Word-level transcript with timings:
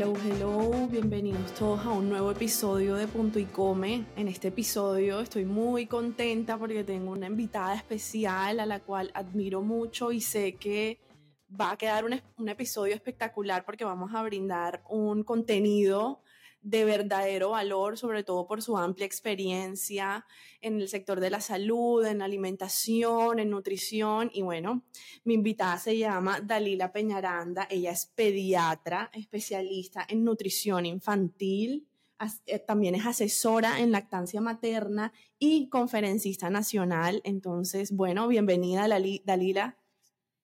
Hello, 0.00 0.14
hello, 0.24 0.88
bienvenidos 0.90 1.52
todos 1.52 1.84
a 1.84 1.90
un 1.90 2.08
nuevo 2.08 2.30
episodio 2.30 2.94
de 2.94 3.06
Punto 3.06 3.38
y 3.38 3.44
Come. 3.44 4.06
En 4.16 4.28
este 4.28 4.48
episodio 4.48 5.20
estoy 5.20 5.44
muy 5.44 5.84
contenta 5.84 6.56
porque 6.56 6.84
tengo 6.84 7.12
una 7.12 7.26
invitada 7.26 7.74
especial 7.74 8.60
a 8.60 8.64
la 8.64 8.80
cual 8.80 9.10
admiro 9.12 9.60
mucho 9.60 10.10
y 10.10 10.22
sé 10.22 10.54
que 10.54 10.98
va 11.48 11.72
a 11.72 11.76
quedar 11.76 12.06
un, 12.06 12.18
un 12.38 12.48
episodio 12.48 12.94
espectacular 12.94 13.66
porque 13.66 13.84
vamos 13.84 14.14
a 14.14 14.22
brindar 14.22 14.82
un 14.88 15.22
contenido 15.22 16.22
de 16.62 16.84
verdadero 16.84 17.50
valor, 17.50 17.96
sobre 17.96 18.22
todo 18.22 18.46
por 18.46 18.62
su 18.62 18.76
amplia 18.76 19.06
experiencia 19.06 20.26
en 20.60 20.80
el 20.80 20.88
sector 20.88 21.20
de 21.20 21.30
la 21.30 21.40
salud, 21.40 22.04
en 22.04 22.22
alimentación, 22.22 23.38
en 23.38 23.50
nutrición. 23.50 24.30
Y 24.32 24.42
bueno, 24.42 24.84
mi 25.24 25.34
invitada 25.34 25.78
se 25.78 25.96
llama 25.96 26.40
Dalila 26.40 26.92
Peñaranda. 26.92 27.66
Ella 27.70 27.92
es 27.92 28.06
pediatra, 28.06 29.10
especialista 29.14 30.06
en 30.08 30.24
nutrición 30.24 30.86
infantil. 30.86 31.86
Eh, 32.44 32.58
también 32.58 32.94
es 32.94 33.06
asesora 33.06 33.80
en 33.80 33.92
lactancia 33.92 34.42
materna 34.42 35.12
y 35.38 35.68
conferencista 35.70 36.50
nacional. 36.50 37.22
Entonces, 37.24 37.92
bueno, 37.92 38.28
bienvenida 38.28 38.86
Dalila. 38.88 39.79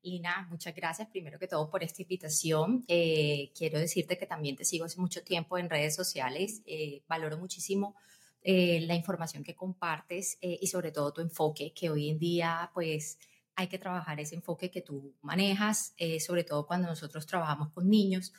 Lina, 0.06 0.46
muchas 0.50 0.72
gracias 0.72 1.08
primero 1.08 1.36
que 1.36 1.48
todo 1.48 1.68
por 1.68 1.82
esta 1.82 2.00
invitación. 2.00 2.84
Eh, 2.86 3.50
quiero 3.56 3.80
decirte 3.80 4.16
que 4.16 4.26
también 4.26 4.54
te 4.54 4.64
sigo 4.64 4.84
hace 4.84 5.00
mucho 5.00 5.24
tiempo 5.24 5.58
en 5.58 5.68
redes 5.68 5.96
sociales. 5.96 6.62
Eh, 6.64 7.02
valoro 7.08 7.38
muchísimo 7.38 7.96
eh, 8.42 8.80
la 8.82 8.94
información 8.94 9.42
que 9.42 9.56
compartes 9.56 10.38
y 10.40 10.64
sobre 10.68 10.92
todo 10.92 11.12
tu 11.12 11.22
enfoque, 11.22 11.72
que 11.74 11.90
hoy 11.90 12.08
en 12.08 12.20
día 12.20 12.70
pues 12.72 13.18
hay 13.56 13.66
que 13.66 13.78
trabajar 13.78 14.20
ese 14.20 14.36
enfoque 14.36 14.70
que 14.70 14.80
tú 14.80 15.16
manejas, 15.22 15.96
sobre 16.24 16.44
todo 16.44 16.66
cuando 16.68 16.86
nosotros 16.86 17.26
trabajamos 17.26 17.72
con 17.72 17.88
niños, 17.88 18.32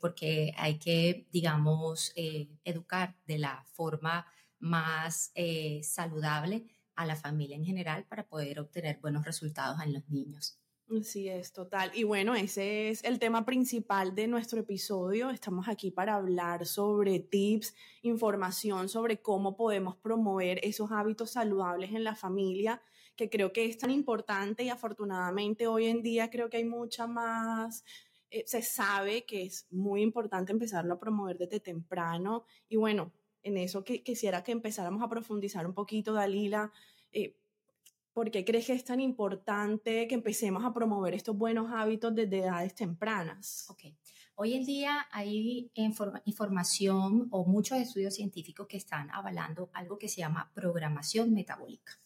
porque 0.00 0.54
hay 0.56 0.78
que, 0.78 1.26
digamos, 1.30 2.14
educar 2.16 3.16
de 3.26 3.38
la 3.38 3.66
forma 3.74 4.26
más 4.60 5.32
saludable 5.82 6.64
a 6.94 7.04
la 7.04 7.16
familia 7.16 7.56
en 7.56 7.64
general 7.64 8.04
para 8.04 8.26
poder 8.26 8.60
obtener 8.60 9.00
buenos 9.00 9.26
resultados 9.26 9.82
en 9.82 9.92
los 9.92 10.08
niños. 10.08 10.63
Sí, 11.02 11.28
es 11.28 11.52
total. 11.52 11.90
Y 11.94 12.04
bueno, 12.04 12.34
ese 12.34 12.90
es 12.90 13.02
el 13.04 13.18
tema 13.18 13.46
principal 13.46 14.14
de 14.14 14.28
nuestro 14.28 14.60
episodio. 14.60 15.30
Estamos 15.30 15.66
aquí 15.66 15.90
para 15.90 16.14
hablar 16.14 16.66
sobre 16.66 17.20
tips, 17.20 17.74
información 18.02 18.88
sobre 18.90 19.20
cómo 19.22 19.56
podemos 19.56 19.96
promover 19.96 20.60
esos 20.62 20.92
hábitos 20.92 21.32
saludables 21.32 21.92
en 21.92 22.04
la 22.04 22.14
familia, 22.14 22.82
que 23.16 23.30
creo 23.30 23.52
que 23.52 23.64
es 23.64 23.78
tan 23.78 23.90
importante 23.90 24.62
y 24.62 24.68
afortunadamente 24.68 25.66
hoy 25.66 25.86
en 25.86 26.02
día 26.02 26.28
creo 26.28 26.50
que 26.50 26.58
hay 26.58 26.64
mucha 26.64 27.06
más, 27.06 27.82
eh, 28.30 28.44
se 28.46 28.60
sabe 28.60 29.24
que 29.24 29.44
es 29.44 29.66
muy 29.70 30.02
importante 30.02 30.52
empezarlo 30.52 30.94
a 30.94 31.00
promover 31.00 31.38
desde 31.38 31.60
temprano. 31.60 32.44
Y 32.68 32.76
bueno, 32.76 33.10
en 33.42 33.56
eso 33.56 33.84
que, 33.84 34.02
quisiera 34.02 34.44
que 34.44 34.52
empezáramos 34.52 35.02
a 35.02 35.08
profundizar 35.08 35.66
un 35.66 35.74
poquito, 35.74 36.12
Dalila. 36.12 36.70
Eh, 37.10 37.36
¿Por 38.14 38.30
qué 38.30 38.44
crees 38.44 38.66
que 38.66 38.74
es 38.74 38.84
tan 38.84 39.00
importante 39.00 40.06
que 40.06 40.14
empecemos 40.14 40.64
a 40.64 40.72
promover 40.72 41.14
estos 41.14 41.36
buenos 41.36 41.72
hábitos 41.72 42.14
desde 42.14 42.38
edades 42.38 42.72
tempranas? 42.72 43.66
Ok. 43.68 43.86
Hoy 44.36 44.54
en 44.54 44.64
día 44.64 45.08
hay 45.10 45.72
información 45.74 47.26
o 47.32 47.44
muchos 47.44 47.76
estudios 47.78 48.14
científicos 48.14 48.68
que 48.68 48.76
están 48.76 49.10
avalando 49.10 49.68
algo 49.74 49.98
que 49.98 50.08
se 50.08 50.20
llama 50.20 50.52
programación 50.54 51.34
metabólica. 51.34 52.00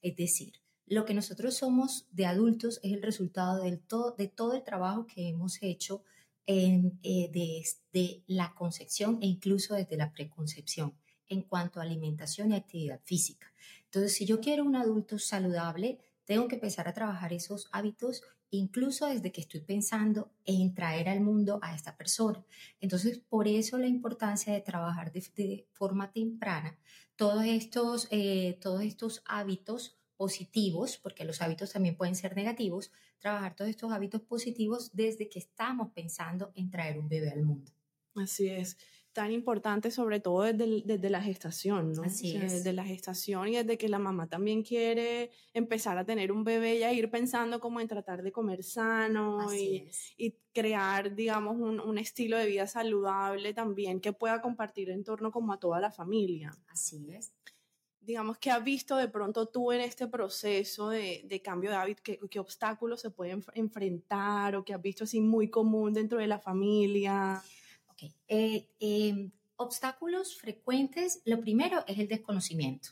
Es 0.00 0.14
decir, 0.14 0.52
lo 0.86 1.04
que 1.04 1.14
nosotros 1.14 1.56
somos 1.56 2.06
de 2.12 2.26
adultos 2.26 2.78
es 2.84 2.92
el 2.92 3.02
resultado 3.02 3.60
del 3.60 3.82
de 4.16 4.28
todo 4.28 4.54
el 4.54 4.62
trabajo 4.62 5.06
que 5.06 5.28
hemos 5.28 5.60
hecho 5.60 6.04
eh, 6.46 6.92
desde 7.02 8.22
la 8.28 8.54
concepción 8.54 9.18
e 9.20 9.26
incluso 9.26 9.74
desde 9.74 9.96
la 9.96 10.12
preconcepción 10.12 10.94
en 11.28 11.42
cuanto 11.42 11.80
a 11.80 11.82
alimentación 11.82 12.52
y 12.52 12.54
actividad 12.54 13.00
física. 13.04 13.52
Entonces, 13.88 14.14
si 14.14 14.26
yo 14.26 14.40
quiero 14.40 14.64
un 14.64 14.76
adulto 14.76 15.18
saludable, 15.18 15.98
tengo 16.24 16.46
que 16.46 16.56
empezar 16.56 16.88
a 16.88 16.92
trabajar 16.92 17.32
esos 17.32 17.68
hábitos 17.72 18.22
incluso 18.50 19.06
desde 19.06 19.32
que 19.32 19.40
estoy 19.40 19.60
pensando 19.60 20.30
en 20.44 20.74
traer 20.74 21.08
al 21.08 21.20
mundo 21.20 21.58
a 21.62 21.74
esta 21.74 21.96
persona. 21.96 22.44
Entonces, 22.80 23.18
por 23.18 23.48
eso 23.48 23.78
la 23.78 23.86
importancia 23.86 24.52
de 24.52 24.60
trabajar 24.60 25.12
de, 25.12 25.66
forma 25.72 26.12
temprana 26.12 26.78
todos 27.16 27.44
estos, 27.44 28.08
eh, 28.10 28.58
todos 28.60 28.82
estos 28.82 29.22
hábitos 29.26 29.98
positivos, 30.16 30.98
porque 30.98 31.24
los 31.24 31.40
hábitos 31.42 31.72
también 31.72 31.96
pueden 31.96 32.14
ser 32.14 32.36
negativos, 32.36 32.92
trabajar 33.18 33.56
todos 33.56 33.70
estos 33.70 33.92
hábitos 33.92 34.20
positivos 34.22 34.90
desde 34.92 35.28
que 35.28 35.38
estamos 35.38 35.92
pensando 35.92 36.52
en 36.54 36.70
traer 36.70 36.98
un 36.98 37.08
bebé 37.08 37.30
al 37.30 37.42
mundo. 37.42 37.72
Así 38.14 38.48
es 38.48 38.76
tan 39.18 39.32
importante, 39.32 39.90
sobre 39.90 40.20
todo 40.20 40.42
desde, 40.42 40.80
desde 40.84 41.10
la 41.10 41.20
gestación, 41.20 41.92
¿no? 41.92 42.04
Así 42.04 42.36
es. 42.36 42.52
Desde 42.52 42.72
la 42.72 42.84
gestación 42.84 43.48
y 43.48 43.56
desde 43.56 43.76
que 43.76 43.88
la 43.88 43.98
mamá 43.98 44.28
también 44.28 44.62
quiere 44.62 45.32
empezar 45.52 45.98
a 45.98 46.04
tener 46.04 46.30
un 46.30 46.44
bebé 46.44 46.76
y 46.76 46.84
a 46.84 46.92
ir 46.92 47.10
pensando 47.10 47.58
como 47.58 47.80
en 47.80 47.88
tratar 47.88 48.22
de 48.22 48.30
comer 48.30 48.62
sano 48.62 49.52
y, 49.52 49.90
y, 50.16 50.36
crear, 50.54 51.16
digamos, 51.16 51.56
un, 51.56 51.80
un, 51.80 51.98
estilo 51.98 52.36
de 52.36 52.46
vida 52.46 52.68
saludable 52.68 53.52
también 53.54 54.00
que 54.00 54.12
pueda 54.12 54.40
compartir 54.40 54.88
en 54.90 55.02
torno 55.02 55.32
como 55.32 55.52
a 55.52 55.58
toda 55.58 55.80
la 55.80 55.90
familia. 55.90 56.56
Así 56.68 57.08
es. 57.10 57.32
Digamos, 58.00 58.38
¿qué 58.38 58.52
has 58.52 58.62
visto 58.62 58.96
de 58.98 59.08
pronto 59.08 59.46
tú 59.46 59.72
en 59.72 59.80
este 59.80 60.06
proceso 60.06 60.90
de, 60.90 61.22
de 61.24 61.42
cambio 61.42 61.70
de 61.70 61.76
hábito? 61.76 62.02
¿Qué, 62.04 62.20
¿Qué, 62.30 62.38
obstáculos 62.38 63.00
se 63.00 63.10
pueden 63.10 63.44
enfrentar 63.54 64.54
o 64.54 64.64
qué 64.64 64.74
has 64.74 64.80
visto 64.80 65.02
así 65.02 65.20
muy 65.20 65.50
común 65.50 65.92
dentro 65.92 66.20
de 66.20 66.28
la 66.28 66.38
familia? 66.38 67.42
Eh, 68.28 68.68
em, 68.78 69.30
obstáculos 69.56 70.36
frecuentes, 70.36 71.20
lo 71.24 71.40
primero 71.40 71.84
es 71.86 71.98
el 71.98 72.08
desconocimiento, 72.08 72.90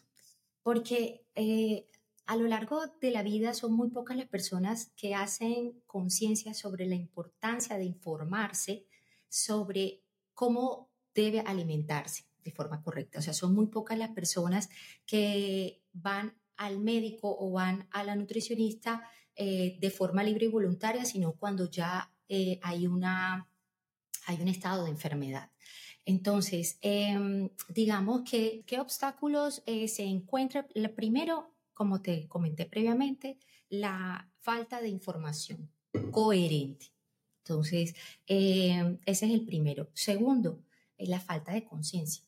porque 0.63 1.25
eh, 1.35 1.87
a 2.27 2.37
lo 2.37 2.49
largo 2.49 2.81
de 3.01 3.11
la 3.11 3.23
vida 3.23 3.55
son 3.55 3.73
muy 3.73 3.91
pocas 3.91 4.17
las 4.17 4.29
personas 4.29 4.93
que 4.97 5.15
hacen 5.15 5.81
conciencia 5.87 6.55
sobre 6.55 6.87
la 6.87 6.97
importancia 6.97 7.79
de 7.79 7.85
informarse 7.85 8.87
sobre 9.29 10.03
cómo 10.35 10.91
debe 11.15 11.41
alimentarse 11.41 12.25
de 12.43 12.53
forma 12.53 12.83
correcta. 12.83 13.21
O 13.21 13.23
sea, 13.23 13.33
son 13.33 13.55
muy 13.55 13.67
pocas 13.67 13.99
las 13.99 14.11
personas 14.11 14.69
que 15.05 15.83
van 15.93 16.37
al 16.57 16.79
médico 16.81 17.37
o 17.39 17.53
van 17.53 17.87
a 17.91 18.03
la 18.03 18.17
nutricionista 18.17 19.03
eh, 19.35 19.77
de 19.81 19.91
forma 19.91 20.23
libre 20.25 20.47
y 20.47 20.49
voluntaria, 20.49 21.05
sino 21.05 21.33
cuando 21.33 21.71
ya 21.71 22.13
hay 22.63 22.89
una 22.89 23.49
hay 24.27 24.41
un 24.41 24.49
estado 24.49 24.85
de 24.85 24.91
enfermedad. 24.91 25.51
Entonces, 26.05 26.79
em, 26.83 27.51
digamos 27.69 28.23
que 28.31 28.63
qué 28.67 28.79
obstáculos 28.79 29.63
eh, 29.67 29.89
se 29.89 30.05
encuentran. 30.05 30.67
Primero, 30.95 31.53
como 31.75 32.01
te 32.01 32.29
comenté 32.29 32.67
previamente, 32.67 33.39
la 33.69 34.31
falta 34.41 34.81
de 34.81 34.89
información 34.89 35.71
coherente. 36.11 36.93
Entonces, 37.43 37.95
em, 38.27 38.99
ese 39.05 39.27
es 39.27 39.33
el 39.33 39.45
primero. 39.45 39.91
Segundo, 39.95 40.63
es 40.97 41.09
la 41.09 41.21
falta 41.21 41.53
de 41.53 41.65
conciencia. 41.65 42.25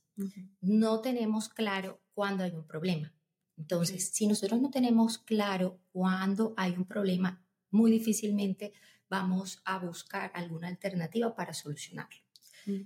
No 0.60 1.00
tenemos 1.00 1.48
claro 1.48 2.00
cuándo 2.12 2.42
hay 2.42 2.50
un 2.50 2.66
problema. 2.66 3.14
Entonces, 3.56 4.10
si 4.12 4.26
nosotros 4.26 4.60
no 4.60 4.70
tenemos 4.70 5.18
claro 5.18 5.80
cuándo 5.92 6.54
hay 6.56 6.72
un 6.72 6.84
problema, 6.84 7.44
muy 7.70 7.90
difícilmente 7.90 8.72
vamos 9.08 9.62
a 9.64 9.78
buscar 9.78 10.30
alguna 10.34 10.68
alternativa 10.68 11.34
para 11.34 11.54
solucionarlo. 11.54 12.20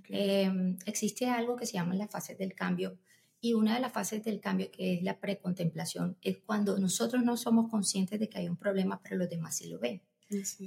Em, 0.07 0.77
existe 0.85 1.29
algo 1.29 1.57
que 1.57 1.65
se 1.65 1.73
llama 1.73 1.93
la 1.95 2.07
fase 2.07 2.35
del 2.35 2.53
cambio 2.53 2.97
y 3.41 3.53
una 3.53 3.73
de 3.73 3.81
las 3.81 3.91
fases 3.91 4.23
del 4.23 4.39
cambio 4.39 4.71
que 4.71 4.93
es 4.93 5.03
la 5.03 5.19
precontemplación 5.19 6.17
es 6.21 6.37
cuando 6.37 6.79
nosotros 6.79 7.21
no 7.23 7.35
somos 7.35 7.69
conscientes 7.69 8.17
de 8.17 8.29
que 8.29 8.37
hay 8.37 8.47
un 8.47 8.55
problema, 8.55 9.01
pero 9.03 9.17
los 9.17 9.29
demás 9.29 9.57
sí 9.57 9.67
lo 9.67 9.79
ven. 9.79 10.01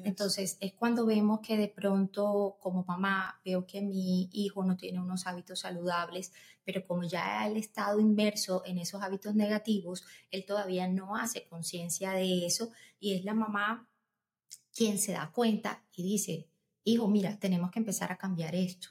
Entonces 0.04 0.58
es 0.60 0.74
cuando 0.74 1.06
vemos 1.06 1.40
que 1.40 1.56
de 1.56 1.68
pronto 1.68 2.56
como 2.60 2.84
mamá 2.84 3.40
veo 3.44 3.66
que 3.66 3.80
mi 3.80 4.28
hijo 4.32 4.62
no 4.64 4.76
tiene 4.76 5.00
unos 5.00 5.26
hábitos 5.26 5.60
saludables, 5.60 6.32
pero 6.64 6.86
como 6.86 7.04
ya 7.04 7.46
él 7.46 7.56
estado 7.56 7.98
inmerso 7.98 8.62
en 8.66 8.78
esos 8.78 9.02
hábitos 9.02 9.34
negativos, 9.34 10.04
él 10.30 10.44
todavía 10.44 10.86
no 10.86 11.16
hace 11.16 11.46
conciencia 11.48 12.12
de 12.12 12.46
eso 12.46 12.70
y 13.00 13.14
es 13.14 13.24
la 13.24 13.34
mamá 13.34 13.88
quien 14.76 14.98
se 14.98 15.12
da 15.12 15.30
cuenta 15.32 15.84
y 15.94 16.02
dice, 16.02 16.48
hijo, 16.84 17.08
mira, 17.08 17.38
tenemos 17.38 17.70
que 17.70 17.78
empezar 17.78 18.12
a 18.12 18.18
cambiar 18.18 18.54
esto. 18.54 18.88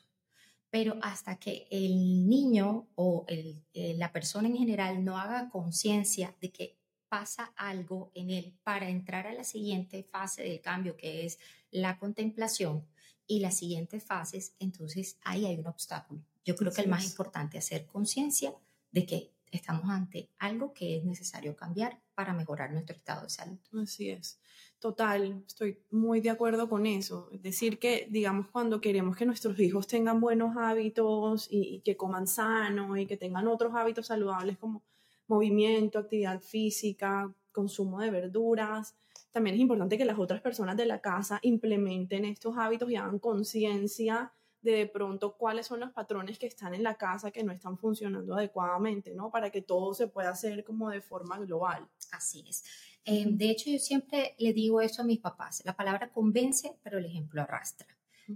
pero 0.70 0.98
hasta 1.02 1.38
que 1.38 1.68
el 1.72 2.28
niño 2.28 2.90
o 2.96 3.24
el, 3.30 3.64
eh, 3.74 3.94
la 3.98 4.12
persona 4.12 4.50
en 4.50 4.58
general 4.58 5.06
no 5.06 5.18
haga 5.18 5.50
conciencia 5.50 6.36
de 6.42 6.52
que 6.52 6.78
pasa 7.08 7.54
algo 7.56 8.12
en 8.14 8.30
él 8.30 8.58
para 8.64 8.90
entrar 8.90 9.26
a 9.26 9.34
la 9.34 9.46
siguiente 9.46 10.04
fase 10.04 10.44
del 10.44 10.60
cambio, 10.60 10.98
que 10.98 11.26
es 11.26 11.40
la 11.72 11.98
contemplación, 11.98 12.86
y 13.28 13.40
las 13.40 13.58
siguientes 13.58 14.04
fases, 14.04 14.56
entonces 14.60 15.18
ahí 15.24 15.46
hay 15.46 15.58
un 15.58 15.68
obstáculo. 15.68 16.22
Yo 16.44 16.56
creo 16.56 16.72
que 16.72 16.82
el 16.82 16.90
más 16.90 17.06
importante 17.06 17.58
es 17.58 17.66
hacer 17.66 17.86
conciencia 17.86 18.54
de 18.92 19.06
que 19.06 19.35
estamos 19.52 19.90
ante 19.90 20.30
algo 20.40 20.74
que 20.74 20.98
es 20.98 21.06
necesario 21.06 21.56
cambiar 21.56 22.00
para 22.14 22.34
mejorar 22.34 22.72
nuestro 22.72 22.96
estado 22.96 23.24
de 23.24 23.30
salud. 23.30 23.58
Así 23.82 24.10
es. 24.10 24.40
Total, 24.80 25.44
estoy 25.48 25.80
muy 25.92 26.22
de 26.22 26.30
acuerdo 26.30 26.70
con 26.70 26.86
eso. 26.86 27.30
Es 27.32 27.42
decir, 27.42 27.80
que 27.80 28.08
digamos 28.10 28.48
cuando 28.50 28.82
queremos 28.82 29.16
que 29.16 29.26
nuestros 29.26 29.60
hijos 29.60 29.88
tengan 29.88 30.20
buenos 30.20 30.58
hábitos 30.58 31.48
y, 31.50 31.82
que 31.84 31.98
coman 31.98 32.28
sano 32.28 32.98
y 32.98 33.06
que 33.06 33.18
tengan 33.18 33.48
otros 33.48 33.74
hábitos 33.76 34.08
saludables 34.08 34.58
como 34.58 34.84
movimiento, 35.28 36.00
actividad 36.00 36.40
física, 36.40 37.34
consumo 37.52 38.00
de 38.00 38.12
verduras, 38.12 38.96
también 39.36 39.56
es 39.56 39.62
importante 39.62 39.98
que 39.98 40.06
las 40.06 40.18
otras 40.18 40.40
personas 40.40 40.78
de 40.78 40.86
la 40.86 41.02
casa 41.02 41.40
implementen 41.42 42.24
estos 42.24 42.58
hábitos 42.58 42.90
y 42.90 42.96
hagan 42.96 43.20
conciencia 43.20 44.32
de 44.66 44.72
de 44.72 44.88
pronto 44.88 45.38
cuáles 45.38 45.68
son 45.68 45.80
los 45.80 45.92
patrones 45.92 46.38
que 46.38 46.48
están 46.48 46.74
en 46.74 46.84
la 46.84 46.96
casa 46.96 47.32
que 47.32 47.44
no 47.44 47.54
están 47.54 47.78
funcionando 47.78 48.36
adecuadamente, 48.36 49.14
¿no? 49.14 49.32
Para 49.32 49.50
que 49.50 49.62
todo 49.62 49.94
se 49.94 50.08
pueda 50.08 50.30
hacer 50.30 50.64
como 50.64 50.90
de 50.90 51.02
forma 51.02 51.38
global. 51.40 51.88
Así 52.12 52.44
es. 52.48 52.64
Em, 53.06 53.38
de 53.38 53.52
hecho, 53.52 53.70
yo 53.70 53.80
siempre 53.80 54.36
le 54.40 54.52
digo 54.52 54.82
eso 54.82 55.04
a 55.04 55.06
mis 55.06 55.20
papás. 55.20 55.62
La 55.64 55.76
palabra 55.76 56.12
convence, 56.12 56.78
pero 56.84 56.98
el 56.98 57.06
ejemplo 57.06 57.42
arrastra. 57.42 57.88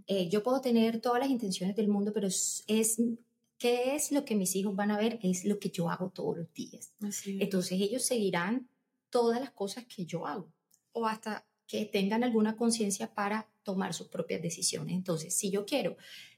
Eh, 0.05 0.29
yo 0.29 0.43
puedo 0.43 0.61
tener 0.61 1.01
todas 1.01 1.19
las 1.19 1.29
intenciones 1.29 1.75
del 1.75 1.87
mundo, 1.87 2.13
pero 2.13 2.27
es, 2.27 2.63
¿qué 3.57 3.95
es 3.95 4.11
lo 4.11 4.23
que 4.23 4.35
mis 4.35 4.55
hijos 4.55 4.75
van 4.75 4.91
a 4.91 4.97
ver? 4.97 5.19
Es 5.23 5.45
lo 5.45 5.57
que 5.57 5.69
yo 5.69 5.89
hago 5.89 6.11
todos 6.11 6.37
los 6.37 6.53
días. 6.53 6.93
Entonces 7.25 7.81
ellos 7.81 8.03
seguirán 8.03 8.69
todas 9.09 9.39
las 9.39 9.51
cosas 9.51 9.85
que 9.85 10.05
yo 10.05 10.27
hago 10.27 10.47
o 10.91 11.07
hasta 11.07 11.45
que 11.65 11.85
tengan 11.85 12.23
alguna 12.23 12.55
conciencia 12.55 13.13
para 13.13 13.47
tomar 13.71 13.93
sus 13.93 14.07
propias 14.07 14.41
decisiones. 14.41 14.95
Entonces, 14.95 15.35
si 15.35 15.51
yo 15.51 15.65
quiero 15.65 15.95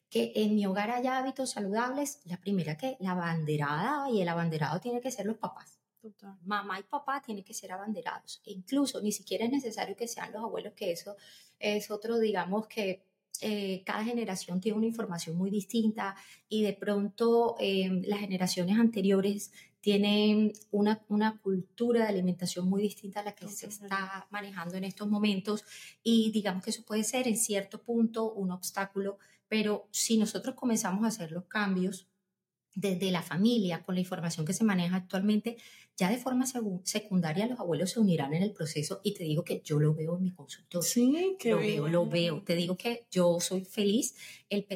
que 0.10 0.34
en 0.36 0.56
mi 0.56 0.66
hogar 0.66 0.92
haya 0.92 1.18
hábitos 1.18 1.52
saludables, 1.52 2.20
la 2.26 2.38
primera 2.38 2.78
que 2.78 2.98
la 3.00 3.12
abanderada 3.12 4.10
y 4.10 4.22
el 4.22 4.28
abanderado 4.28 4.80
tiene 4.82 5.00
que 5.00 5.12
ser 5.12 5.26
los 5.26 5.38
papás. 5.38 5.80
Mamá 6.44 6.80
y 6.80 6.84
papá 6.84 7.22
tienen 7.22 7.44
que 7.44 7.54
ser 7.54 7.72
abanderados. 7.72 8.42
E 8.46 8.52
incluso 8.52 9.02
ni 9.02 9.12
siquiera 9.12 9.46
es 9.46 9.52
necesario 9.52 9.96
que 9.96 10.08
sean 10.08 10.34
los 10.34 10.44
abuelos, 10.44 10.74
que 10.74 10.92
eso 10.92 11.16
es 11.60 11.90
otro, 11.92 12.20
digamos 12.20 12.68
que 12.68 13.06
eh, 13.40 13.84
cada 13.86 14.04
generación 14.04 14.60
tiene 14.60 14.78
una 14.78 14.88
información 14.88 15.38
muy 15.38 15.50
distinta 15.50 16.16
y 16.50 16.64
de 16.64 16.74
pronto 16.74 17.56
eh, 17.60 17.90
las 18.06 18.20
generaciones 18.20 18.78
anteriores 18.78 19.52
tienen 19.82 20.54
una, 20.70 21.04
una 21.10 21.40
cultura 21.40 22.04
de 22.04 22.10
alimentación 22.10 22.70
muy 22.70 22.84
distinta 22.84 23.20
a 23.20 23.24
la 23.24 23.34
que 23.34 23.48
se 23.48 23.68
está 23.68 24.28
manejando 24.30 24.76
en 24.76 24.84
estos 24.84 25.10
momentos 25.10 25.66
y 26.04 26.32
digamos 26.32 26.64
que 26.64 26.70
eso 26.70 26.84
puede 26.84 27.04
ser 27.04 27.28
en 27.28 27.36
cierto 27.36 27.82
punto 27.82 28.32
un 28.32 28.52
obstáculo, 28.52 29.18
pero 29.48 29.88
si 29.92 30.18
nosotros 30.18 30.56
comenzamos 30.56 31.04
a 31.04 31.08
hacer 31.08 31.32
los 31.32 31.46
cambios 31.46 32.08
desde 32.74 33.12
la 33.12 33.22
familia, 33.22 33.84
con 33.84 33.96
la 33.96 34.02
información 34.02 34.46
que 34.46 34.54
se 34.54 34.64
maneja 34.64 34.96
actualmente, 34.96 35.58
ya 35.98 36.10
de 36.10 36.18
forma 36.18 36.46
secundaria 36.84 37.48
los 37.48 37.60
abuelos 37.60 37.92
se 37.92 38.00
unirán 38.00 38.34
en 38.34 38.44
el 38.44 38.54
proceso 38.54 39.02
y 39.04 39.14
te 39.14 39.24
digo 39.24 39.44
que 39.44 39.62
yo 39.64 39.80
lo 39.80 39.94
veo 39.94 40.16
en 40.16 40.24
mi 40.24 40.32
consultorio. 40.32 40.82
Sí, 40.82 41.36
que 41.38 41.52
lo 41.52 41.58
veo, 41.58 41.88
lo 41.88 42.06
veo. 42.08 42.44
Te 42.44 42.56
digo 42.56 42.78
que 42.78 43.08
yo 43.12 43.40
soy 43.40 43.66
feliz. 43.66 44.16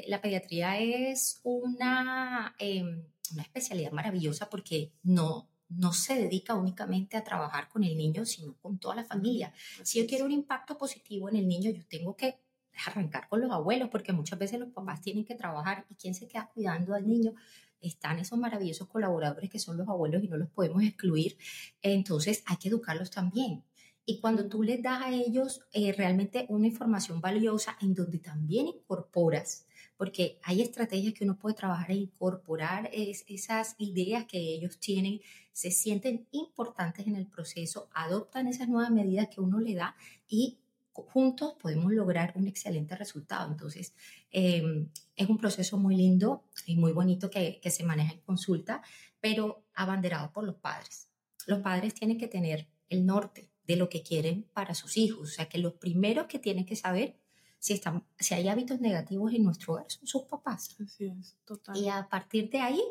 la 0.08 0.22
pediatría 0.22 0.80
es 0.80 1.40
una... 1.44 2.56
Em, 2.60 3.06
una 3.32 3.44
especialidad 3.44 3.92
maravillosa 3.92 4.50
porque 4.50 4.92
no, 5.04 5.50
no 5.70 5.94
se 5.94 6.16
dedica 6.16 6.56
únicamente 6.56 7.18
a 7.18 7.24
trabajar 7.24 7.70
con 7.70 7.84
el 7.84 7.98
niño, 7.98 8.26
sino 8.26 8.56
con 8.58 8.78
toda 8.80 8.96
la 8.96 9.04
familia. 9.04 9.54
Si 9.84 10.00
yo 10.00 10.08
quiero 10.08 10.26
un 10.26 10.32
impacto 10.32 10.78
positivo 10.78 11.30
en 11.30 11.38
el 11.38 11.48
niño, 11.48 11.72
yo 11.72 11.86
tengo 11.88 12.16
que 12.16 12.40
arrancar 12.86 13.28
con 13.30 13.42
los 13.42 13.52
abuelos, 13.52 13.90
porque 13.90 14.14
muchas 14.14 14.38
veces 14.38 14.60
los 14.60 14.70
papás 14.70 15.02
tienen 15.02 15.26
que 15.26 15.36
trabajar 15.36 15.86
y 15.90 15.96
quién 15.96 16.14
se 16.14 16.28
queda 16.28 16.50
cuidando 16.54 16.94
al 16.94 17.08
niño. 17.08 17.34
Están 17.82 18.20
esos 18.20 18.38
maravillosos 18.40 18.88
colaboradores 18.88 19.50
que 19.50 19.60
son 19.60 19.78
los 19.78 19.88
abuelos 19.88 20.24
y 20.24 20.28
no 20.28 20.38
los 20.38 20.50
podemos 20.50 20.84
excluir. 20.84 21.38
Entonces 21.82 22.44
hay 22.46 22.58
que 22.58 22.70
educarlos 22.70 23.12
también. 23.12 23.64
Y 24.06 24.20
cuando 24.20 24.48
tú 24.48 24.62
les 24.62 24.84
das 24.84 25.02
a 25.02 25.12
ellos 25.12 25.62
eh, 25.74 25.92
realmente 25.92 26.46
una 26.50 26.68
información 26.68 27.22
valiosa 27.22 27.76
en 27.82 27.96
donde 27.96 28.20
también 28.20 28.68
incorporas 28.68 29.66
porque 29.98 30.40
hay 30.44 30.62
estrategias 30.62 31.14
que 31.14 31.24
uno 31.24 31.38
puede 31.38 31.56
trabajar 31.56 31.92
e 31.92 31.96
incorporar 31.96 32.90
esas 32.92 33.76
ideas 33.78 34.26
que 34.26 34.38
ellos 34.38 34.80
tienen, 34.80 35.22
se 35.52 35.72
sienten 35.72 36.28
importantes 36.32 37.08
en 37.08 37.16
el 37.16 37.28
proceso, 37.28 37.90
adoptan 37.94 38.48
esas 38.48 38.68
nuevas 38.68 38.92
medidas 38.92 39.30
que 39.30 39.42
uno 39.42 39.60
le 39.60 39.76
da 39.76 39.96
y 40.28 40.60
juntos 40.92 41.56
podemos 41.60 41.92
lograr 41.92 42.34
un 42.36 42.48
excelente 42.48 42.96
resultado. 42.96 43.52
Entonces, 43.52 43.94
em, 44.32 44.90
es 45.16 45.30
un 45.30 45.38
proceso 45.38 45.78
muy 45.78 45.96
lindo 45.96 46.46
y 46.66 46.76
muy 46.78 46.94
bonito 46.94 47.30
que, 47.30 47.60
que 47.62 47.72
se 47.72 47.84
maneja 47.84 48.14
en 48.14 48.22
consulta, 48.22 48.82
pero 49.20 49.66
abanderado 49.74 50.32
por 50.32 50.44
los 50.46 50.56
padres. 50.56 51.10
Los 51.48 51.60
padres 51.60 51.94
tienen 51.94 52.18
que 52.18 52.28
tener 52.28 52.68
el 52.90 53.06
norte 53.06 53.50
de 53.66 53.76
lo 53.76 53.90
que 53.90 54.04
quieren 54.04 54.44
para 54.54 54.76
sus 54.76 54.98
hijos, 54.98 55.30
o 55.30 55.32
sea 55.32 55.50
que 55.50 55.58
los 55.58 55.74
primeros 55.74 56.28
que 56.28 56.40
tienen 56.40 56.66
que 56.66 56.76
saber 56.76 57.18
si, 57.60 57.74
están, 57.74 58.06
si 58.20 58.34
hay 58.34 58.48
hábitos 58.48 58.80
negativos 58.82 59.34
en 59.34 59.44
nuestro 59.44 59.74
hogar, 59.74 59.86
son 59.90 60.08
sus 60.08 60.24
papás. 60.24 60.76
Así 60.80 61.06
es, 61.06 61.38
total. 61.46 61.78
Y 61.78 61.90
a 61.90 62.08
partir 62.10 62.50
de 62.50 62.60
ahí, 62.60 62.82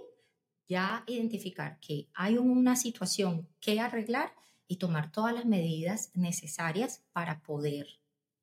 ya 0.69 1.05
identificar 1.07 1.79
que 1.81 2.09
hay 2.15 2.39
una 2.39 2.77
situación 2.77 3.49
que 3.61 3.81
arreglar 3.81 4.33
y 4.67 4.77
tomar 4.77 5.13
todas 5.13 5.35
las 5.35 5.45
medidas 5.45 6.11
necesarias 6.15 7.05
para 7.13 7.41
poder 7.43 7.87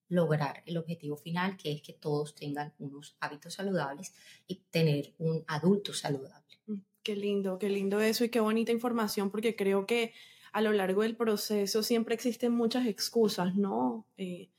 lograr 0.07 0.61
el 0.65 0.77
objetivo 0.77 1.15
final, 1.15 1.57
que 1.57 1.71
es 1.71 1.81
que 1.81 1.93
todos 1.93 2.35
tengan 2.35 2.73
unos 2.79 3.15
hábitos 3.21 3.53
saludables 3.53 4.13
y 4.45 4.55
tener 4.69 5.13
un 5.17 5.43
adulto 5.47 5.93
saludable. 5.93 6.59
Mm, 6.67 6.79
qué 7.01 7.15
lindo, 7.15 7.57
qué 7.57 7.69
lindo 7.69 7.99
eso 8.01 8.25
y 8.25 8.29
qué 8.29 8.41
bonita 8.41 8.71
información, 8.73 9.31
porque 9.31 9.55
creo 9.55 9.85
que 9.85 10.13
a 10.51 10.61
lo 10.61 10.73
largo 10.73 11.03
del 11.03 11.15
proceso 11.15 11.81
siempre 11.81 12.13
existen 12.13 12.51
muchas 12.51 12.85
excusas, 12.87 13.55
¿no? 13.55 14.05
Eh, 14.17 14.49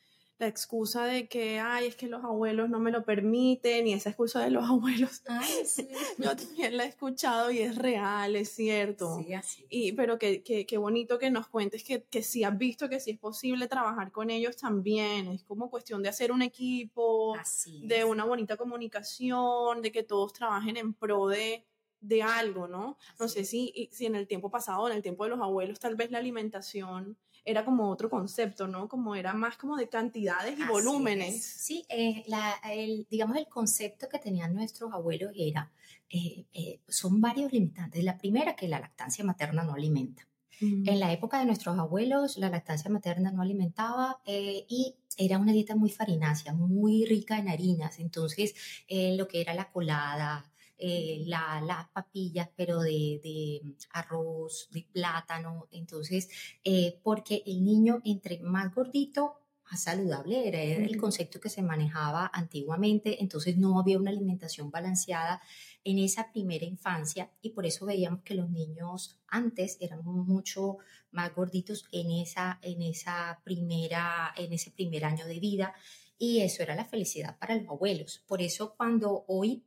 la 0.42 0.48
excusa 0.48 1.04
de 1.04 1.28
que, 1.28 1.60
ay, 1.60 1.86
es 1.86 1.94
que 1.94 2.08
los 2.08 2.24
abuelos 2.24 2.68
no 2.68 2.80
me 2.80 2.90
lo 2.90 3.04
permiten 3.04 3.86
y 3.86 3.92
esa 3.92 4.10
excusa 4.10 4.42
de 4.42 4.50
los 4.50 4.64
abuelos, 4.68 5.22
yo 6.18 6.36
también 6.36 6.76
la 6.76 6.84
he 6.84 6.88
escuchado 6.88 7.52
y 7.52 7.60
es 7.60 7.76
real, 7.76 8.34
es 8.34 8.48
cierto. 8.50 9.22
Sí, 9.24 9.34
así. 9.34 9.64
Y, 9.68 9.92
pero 9.92 10.18
qué 10.18 10.42
que, 10.42 10.66
que, 10.66 10.78
bonito 10.78 11.20
que 11.20 11.30
nos 11.30 11.46
cuentes 11.46 11.84
que, 11.84 12.02
que 12.02 12.24
sí 12.24 12.42
has 12.42 12.58
visto 12.58 12.88
que 12.88 12.98
sí 12.98 13.12
es 13.12 13.18
posible 13.20 13.68
trabajar 13.68 14.10
con 14.10 14.30
ellos 14.30 14.56
también. 14.56 15.28
Es 15.28 15.44
como 15.44 15.70
cuestión 15.70 16.02
de 16.02 16.08
hacer 16.08 16.32
un 16.32 16.42
equipo, 16.42 17.36
de 17.84 18.04
una 18.04 18.24
bonita 18.24 18.56
comunicación, 18.56 19.80
de 19.80 19.92
que 19.92 20.02
todos 20.02 20.32
trabajen 20.32 20.76
en 20.76 20.92
pro 20.92 21.28
de, 21.28 21.64
de 22.00 22.22
algo, 22.24 22.66
¿no? 22.66 22.98
No 23.20 23.28
sé 23.28 23.44
si, 23.44 23.88
si 23.92 24.06
en 24.06 24.16
el 24.16 24.26
tiempo 24.26 24.50
pasado, 24.50 24.88
en 24.88 24.96
el 24.96 25.02
tiempo 25.02 25.22
de 25.22 25.30
los 25.30 25.40
abuelos, 25.40 25.78
tal 25.78 25.94
vez 25.94 26.10
la 26.10 26.18
alimentación 26.18 27.16
era 27.44 27.64
como 27.64 27.90
otro 27.90 28.08
concepto, 28.08 28.68
¿no? 28.68 28.88
Como 28.88 29.14
era 29.14 29.32
más 29.34 29.56
como 29.56 29.76
de 29.76 29.88
cantidades 29.88 30.58
y 30.58 30.64
volúmenes. 30.64 31.42
Sí, 31.44 31.84
eh, 31.88 32.24
el, 32.70 33.06
digamos 33.10 33.36
el 33.36 33.48
concepto 33.48 34.08
que 34.08 34.18
tenían 34.18 34.54
nuestros 34.54 34.92
abuelos 34.92 35.32
era, 35.34 35.72
eh, 36.08 36.46
eh, 36.52 36.80
son 36.88 37.20
varios 37.20 37.52
limitantes. 37.52 38.02
La 38.04 38.18
primera, 38.18 38.54
que 38.54 38.68
la 38.68 38.80
lactancia 38.80 39.24
materna 39.24 39.64
no 39.64 39.74
alimenta. 39.74 40.28
En 40.60 41.00
la 41.00 41.12
época 41.12 41.40
de 41.40 41.44
nuestros 41.44 41.76
abuelos, 41.76 42.36
la 42.36 42.48
lactancia 42.48 42.88
materna 42.88 43.32
no 43.32 43.42
alimentaba 43.42 44.22
y 44.24 44.94
era 45.18 45.38
una 45.38 45.50
dieta 45.50 45.74
muy 45.74 45.90
farinácea, 45.90 46.52
muy 46.52 47.04
rica 47.04 47.36
en 47.36 47.48
harinas. 47.48 47.98
Entonces, 47.98 48.54
lo 48.88 49.26
que 49.26 49.40
era 49.40 49.54
la 49.54 49.72
colada, 49.72 50.51
eh, 50.78 51.22
las 51.26 51.88
papillas, 51.90 52.48
pero 52.56 52.80
de, 52.80 53.62
arroz, 53.90 54.68
de 54.70 54.86
plátano. 54.92 55.68
Entonces, 55.70 56.28
eh, 56.64 56.98
porque 57.02 57.42
el 57.46 57.64
niño 57.64 58.00
entre 58.04 58.40
más 58.40 58.74
gordito, 58.74 59.38
más 59.70 59.82
saludable 59.84 60.48
era, 60.48 60.60
el 60.60 60.96
concepto 60.96 61.40
que 61.40 61.48
se 61.48 61.62
manejaba 61.62 62.30
antiguamente, 62.32 63.22
entonces 63.22 63.56
no 63.56 63.78
había 63.78 63.98
una 63.98 64.10
alimentación 64.10 64.70
balanceada 64.70 65.40
en 65.84 65.98
esa 65.98 66.32
primera 66.32 66.64
infancia 66.64 67.30
y 67.40 67.50
por 67.50 67.66
eso 67.66 67.86
veíamos 67.86 68.22
que 68.22 68.34
los 68.34 68.50
niños 68.50 69.18
antes 69.28 69.78
eran 69.80 70.04
mucho 70.04 70.78
más 71.10 71.34
gorditos 71.34 71.86
en 71.92 72.10
esa, 72.10 72.58
en 72.62 72.82
esa 72.82 73.40
primera, 73.44 74.32
en 74.36 74.52
ese 74.52 74.70
primer 74.70 75.04
año 75.04 75.26
de 75.26 75.40
vida 75.40 75.74
y 76.18 76.40
eso 76.40 76.62
era 76.62 76.76
la 76.76 76.84
felicidad 76.84 77.36
para 77.38 77.56
los 77.56 77.68
abuelos. 77.68 78.22
Por 78.28 78.42
eso 78.42 78.74
cuando 78.76 79.24
hoy 79.26 79.64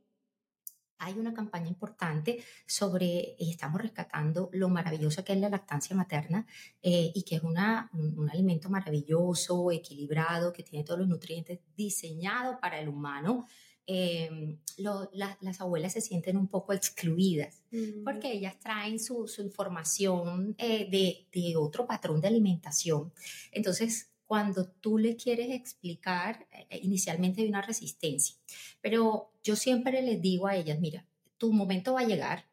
hay 0.99 1.13
una 1.13 1.33
campaña 1.33 1.67
importante 1.67 2.43
sobre, 2.65 3.35
y 3.37 3.51
estamos 3.51 3.81
rescatando 3.81 4.49
lo 4.53 4.69
maravilloso 4.69 5.23
que 5.23 5.33
es 5.33 5.39
la 5.39 5.49
lactancia 5.49 5.95
materna 5.95 6.45
eh, 6.81 7.11
y 7.13 7.23
que 7.23 7.35
es 7.35 7.43
una, 7.43 7.89
un, 7.93 8.29
alimento 8.29 8.69
maravilloso, 8.69 9.71
equilibrado, 9.71 10.53
que 10.53 10.63
tiene 10.63 10.85
todos 10.85 10.99
los 10.99 11.09
nutrientes 11.09 11.59
diseñado 11.75 12.59
para 12.59 12.79
el 12.79 12.89
humano. 12.89 13.47
em, 13.87 14.57
las 14.77 15.61
abuelas 15.61 15.93
se 15.93 16.01
sienten 16.01 16.37
un 16.37 16.47
poco 16.47 16.73
excluidas 16.73 17.61
Mm. 17.75 18.03
porque 18.03 18.31
ellas 18.31 18.57
traen 18.59 18.99
su, 18.99 19.27
su 19.27 19.41
información 19.41 20.55
eh, 20.57 20.87
de, 20.89 21.27
de 21.33 21.57
otro 21.57 21.85
patrón 21.85 22.21
de 22.21 22.27
alimentación. 22.29 23.11
Entonces, 23.51 24.09
cuando 24.25 24.67
tú 24.67 24.97
le 24.97 25.15
quieres 25.15 25.51
explicar, 25.51 26.47
eh, 26.51 26.79
inicialmente 26.81 27.41
hay 27.41 27.47
una 27.47 27.61
resistencia, 27.61 28.35
pero 28.81 29.31
yo 29.43 29.55
siempre 29.55 30.01
les 30.01 30.21
digo 30.21 30.47
a 30.47 30.55
ellas, 30.55 30.79
mira, 30.79 31.05
tu 31.37 31.53
momento 31.53 31.93
va 31.93 32.01
a 32.01 32.07
llegar, 32.07 32.45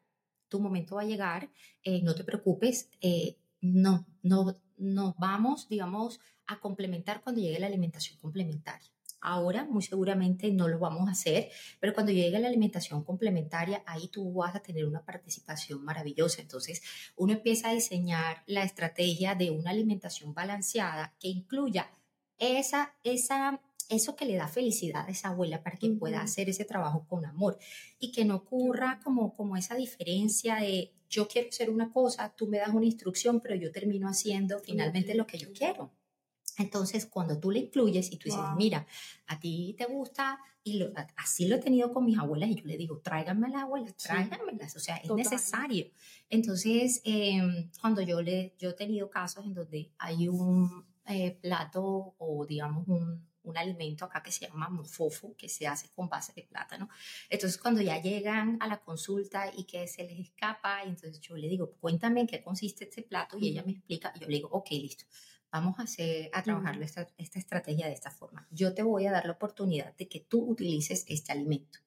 tu 0.49 0.59
momento 0.59 0.95
va 0.95 1.01
a 1.01 1.05
llegar, 1.05 1.49
eh, 1.83 2.01
no 2.03 2.13
te 2.13 2.23
preocupes, 2.23 2.89
eh, 3.01 3.37
no, 3.61 4.05
no, 4.21 4.55
nos 4.77 5.15
vamos, 5.17 5.67
digamos, 5.67 6.19
a 6.45 6.59
complementar 6.59 7.23
cuando 7.23 7.41
llegue 7.41 7.59
la 7.59 7.67
alimentación 7.67 8.19
complementaria. 8.19 8.92
Ahora, 9.25 9.63
muy 9.63 9.81
seguramente 9.81 10.51
no 10.51 10.67
lo 10.67 10.79
vamos 10.79 11.07
a 11.07 11.13
hacer, 11.13 11.49
pero 11.79 11.93
cuando 11.93 12.11
llegue 12.11 12.39
la 12.39 12.49
alimentación 12.49 13.05
complementaria, 13.05 13.81
ahí 13.85 14.09
tú 14.09 14.33
vas 14.33 14.53
a 14.53 14.59
tener 14.59 14.85
una 14.85 15.05
participación 15.05 15.81
maravillosa. 15.81 16.41
Entonces, 16.41 16.81
uno 17.15 17.31
empieza 17.31 17.69
a 17.69 17.73
diseñar 17.73 18.43
la 18.47 18.63
estrategia 18.63 19.33
de 19.33 19.49
una 19.49 19.71
alimentación 19.71 20.33
balanceada 20.33 21.15
que 21.21 21.29
incluya 21.29 21.89
esa, 22.37 22.95
esa, 23.03 23.61
eso 23.87 24.17
que 24.17 24.25
le 24.25 24.35
da 24.35 24.49
felicidad 24.49 25.07
a 25.07 25.11
esa 25.11 25.29
abuela 25.29 25.63
para 25.63 25.77
que 25.77 25.89
pueda 25.91 26.17
Ujú. 26.17 26.25
hacer 26.25 26.49
ese 26.49 26.65
trabajo 26.65 27.05
con 27.07 27.25
amor 27.25 27.57
y 27.99 28.11
que 28.11 28.25
no 28.25 28.35
ocurra 28.35 28.99
como, 29.05 29.35
como 29.35 29.55
esa 29.55 29.75
diferencia 29.75 30.57
de 30.57 30.91
yo 31.09 31.29
quiero 31.29 31.47
hacer 31.47 31.69
una 31.69 31.89
cosa, 31.91 32.33
tú 32.35 32.47
me 32.47 32.57
das 32.57 32.73
una 32.73 32.85
instrucción, 32.85 33.39
pero 33.39 33.55
yo 33.55 33.71
termino 33.71 34.09
haciendo 34.09 34.59
finalmente 34.59 35.15
lo 35.15 35.25
que 35.27 35.37
yo 35.37 35.53
quiero. 35.53 35.91
Entonces, 36.57 37.05
cuando 37.07 37.39
tú 37.39 37.51
le 37.51 37.59
incluyes 37.59 38.11
y 38.11 38.17
tú 38.17 38.25
dices, 38.25 38.41
Wow. 38.41 38.55
mira, 38.57 38.85
a 39.27 39.39
ti 39.39 39.75
te 39.77 39.85
gusta, 39.85 40.39
y 40.63 40.77
lo- 40.77 40.91
así 41.17 41.47
lo 41.47 41.55
he 41.55 41.59
tenido 41.59 41.91
con 41.91 42.05
mis 42.05 42.17
abuelas, 42.19 42.49
y 42.49 42.55
yo 42.55 42.65
le 42.65 42.77
digo, 42.77 42.99
tráiganme 42.99 43.49
las 43.49 43.63
abuelas, 43.63 43.95
tráiganmelas, 43.97 44.75
o 44.75 44.79
sea, 44.79 44.97
es 44.97 45.07
Total. 45.07 45.17
necesario. 45.23 45.87
Entonces, 46.29 47.01
em, 47.05 47.69
cuando 47.81 48.01
yo 48.01 48.21
le, 48.21 48.55
yo 48.59 48.69
he 48.69 48.73
tenido 48.73 49.09
casos 49.09 49.45
en 49.45 49.53
donde 49.53 49.91
hay 49.97 50.27
un 50.27 50.85
eh, 51.05 51.31
plato 51.41 52.15
o 52.17 52.45
digamos 52.45 52.87
un, 52.87 53.27
un 53.43 53.57
alimento 53.57 54.05
acá 54.05 54.23
que 54.23 54.31
se 54.31 54.47
llama 54.47 54.69
mofofo, 54.69 55.35
que 55.35 55.49
se 55.49 55.67
hace 55.67 55.89
con 55.93 56.07
base 56.07 56.31
de 56.33 56.43
plátano. 56.43 56.87
Entonces, 57.29 57.57
cuando 57.59 57.81
ya 57.81 58.01
llegan 58.01 58.57
a 58.61 58.67
la 58.67 58.79
consulta 58.81 59.51
y 59.57 59.65
que 59.65 59.85
se 59.87 60.03
les 60.05 60.17
escapa, 60.19 60.83
entonces 60.83 61.19
yo 61.19 61.35
le 61.35 61.49
digo, 61.49 61.73
cuéntame 61.81 62.21
en 62.21 62.27
qué 62.27 62.41
consiste 62.41 62.85
este 62.85 63.01
plato, 63.01 63.37
y 63.37 63.49
ella 63.49 63.63
me 63.65 63.73
explica, 63.73 64.13
y 64.15 64.19
yo 64.21 64.27
le 64.27 64.35
digo, 64.37 64.49
ok, 64.51 64.69
listo 64.71 65.05
vamos 65.53 65.79
a, 65.79 65.83
hacer, 65.83 66.31
a 66.33 66.41
trabajar 66.41 66.81
esta, 66.81 67.07
esta 67.17 67.37
estrategia 67.37 67.85
de 67.85 67.93
esta 67.93 68.09
forma. 68.09 68.47
Yo 68.49 68.73
te 68.73 68.81
voy 68.81 69.05
a 69.05 69.11
dar 69.11 69.25
la 69.25 69.33
oportunidad 69.33 69.95
de 69.95 70.09
que 70.09 70.19
tú 70.19 70.43
utilices 70.43 71.05
este 71.07 71.31
alimento, 71.31 71.77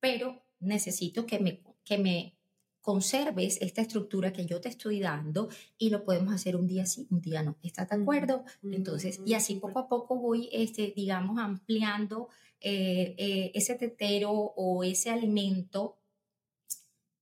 pero 0.00 0.42
necesito 0.58 1.26
que 1.26 1.38
me, 1.38 1.62
que 1.84 1.98
me 1.98 2.38
conserves 2.80 3.58
esta 3.60 3.82
estructura 3.82 4.32
que 4.32 4.46
yo 4.46 4.62
te 4.62 4.70
estoy 4.70 5.00
dando 5.00 5.50
y 5.76 5.90
lo 5.90 6.02
podemos 6.02 6.32
hacer 6.32 6.56
un 6.56 6.66
día 6.66 6.86
sí, 6.86 7.06
un 7.10 7.20
día 7.20 7.42
no. 7.42 7.58
¿Estás 7.62 7.90
de 7.90 7.96
acuerdo? 7.96 8.42
Entonces, 8.62 9.20
y 9.26 9.34
así 9.34 9.56
poco 9.56 9.80
a 9.80 9.88
poco 9.88 10.16
voy, 10.16 10.48
este, 10.50 10.94
digamos, 10.96 11.38
ampliando 11.38 12.28
eh, 12.58 13.14
eh, 13.18 13.52
ese 13.54 13.74
tetero 13.74 14.32
o 14.32 14.82
ese 14.82 15.10
alimento 15.10 15.98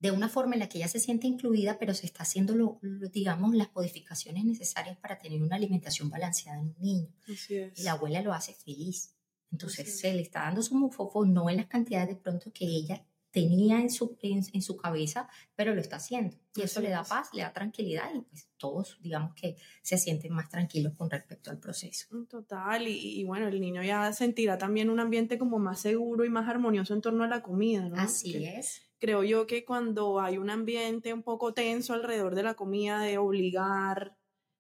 de 0.00 0.11
una 0.12 0.28
forma 0.28 0.55
en 0.55 0.61
la 0.61 0.69
que 0.69 0.78
ella 0.78 0.88
se 0.88 1.00
siente 1.00 1.26
incluida, 1.26 1.78
pero 1.78 1.93
se 1.95 2.07
está 2.07 2.23
haciendo, 2.23 2.55
lo, 2.55 2.78
lo- 2.83 3.09
digamos, 3.09 3.55
las 3.55 3.75
modificaciones 3.75 4.45
necesarias 4.45 4.97
para 4.99 5.19
tener 5.19 5.43
una 5.43 5.57
alimentación 5.57 6.09
balanceada 6.09 6.61
en 6.61 6.67
un 6.69 6.76
niño. 6.78 7.09
Así 7.33 7.57
es. 7.57 7.78
Y 7.78 7.83
la 7.83 7.93
abuela 7.93 8.23
lo 8.23 8.33
hace 8.33 8.52
feliz. 8.55 9.14
Entonces 9.50 9.88
Así 9.88 9.99
se 9.99 10.14
le 10.14 10.23
está 10.23 10.40
dando 10.43 10.62
su 10.62 10.75
mufofo, 10.76 11.25
no 11.25 11.49
en 11.50 11.57
las 11.57 11.67
cantidades 11.67 12.09
de 12.09 12.17
pronto 12.17 12.52
que 12.52 12.67
ella 12.67 13.05
tenía 13.31 13.81
en 13.81 13.90
su, 13.90 14.17
en, 14.23 14.43
en 14.52 14.62
su 14.62 14.76
cabeza, 14.76 15.28
pero 15.55 15.75
lo 15.75 15.81
está 15.81 15.97
haciendo. 15.97 16.37
Y 16.55 16.62
eso 16.62 16.81
le 16.81 16.88
da 16.90 17.05
paz, 17.05 17.28
le 17.35 17.43
da 17.43 17.52
tranquilidad 17.52 18.11
y 18.14 18.21
pues 18.21 18.49
todos, 18.57 18.99
digamos 19.02 19.35
que 19.35 19.57
se 19.83 19.99
sienten 19.99 20.33
más 20.33 20.49
tranquilos 20.49 20.95
con 20.97 21.11
respecto 21.11 21.50
al 21.50 21.59
proceso. 21.59 22.07
Mm, 22.11 22.25
Total, 22.26 22.87
y, 22.88 23.21
y 23.21 23.25
bueno, 23.25 23.49
el 23.49 23.61
niño 23.61 23.83
ya 23.83 24.12
sentirá 24.12 24.59
también 24.59 24.90
un 24.90 24.99
ambiente 25.00 25.38
como 25.38 25.59
más 25.59 25.81
seguro 25.81 26.25
y 26.25 26.31
más 26.31 26.49
armonioso 26.49 26.95
en 26.95 27.00
torno 27.00 27.25
a 27.25 27.28
la 27.28 27.43
comida, 27.43 27.88
¿no? 27.88 27.97
Así 27.97 28.33
Que 28.33 28.59
es. 28.59 28.83
Creo 28.99 29.23
yo 29.23 29.47
que 29.47 29.64
cuando 29.64 30.21
hay 30.21 30.38
un 30.38 30.50
ambiente 30.50 31.12
un 31.12 31.23
poco 31.23 31.55
tenso 31.55 31.95
alrededor 31.95 32.35
de 32.35 32.43
la 32.43 32.55
comida, 32.55 33.00
de 33.00 33.19
obligar, 33.19 34.17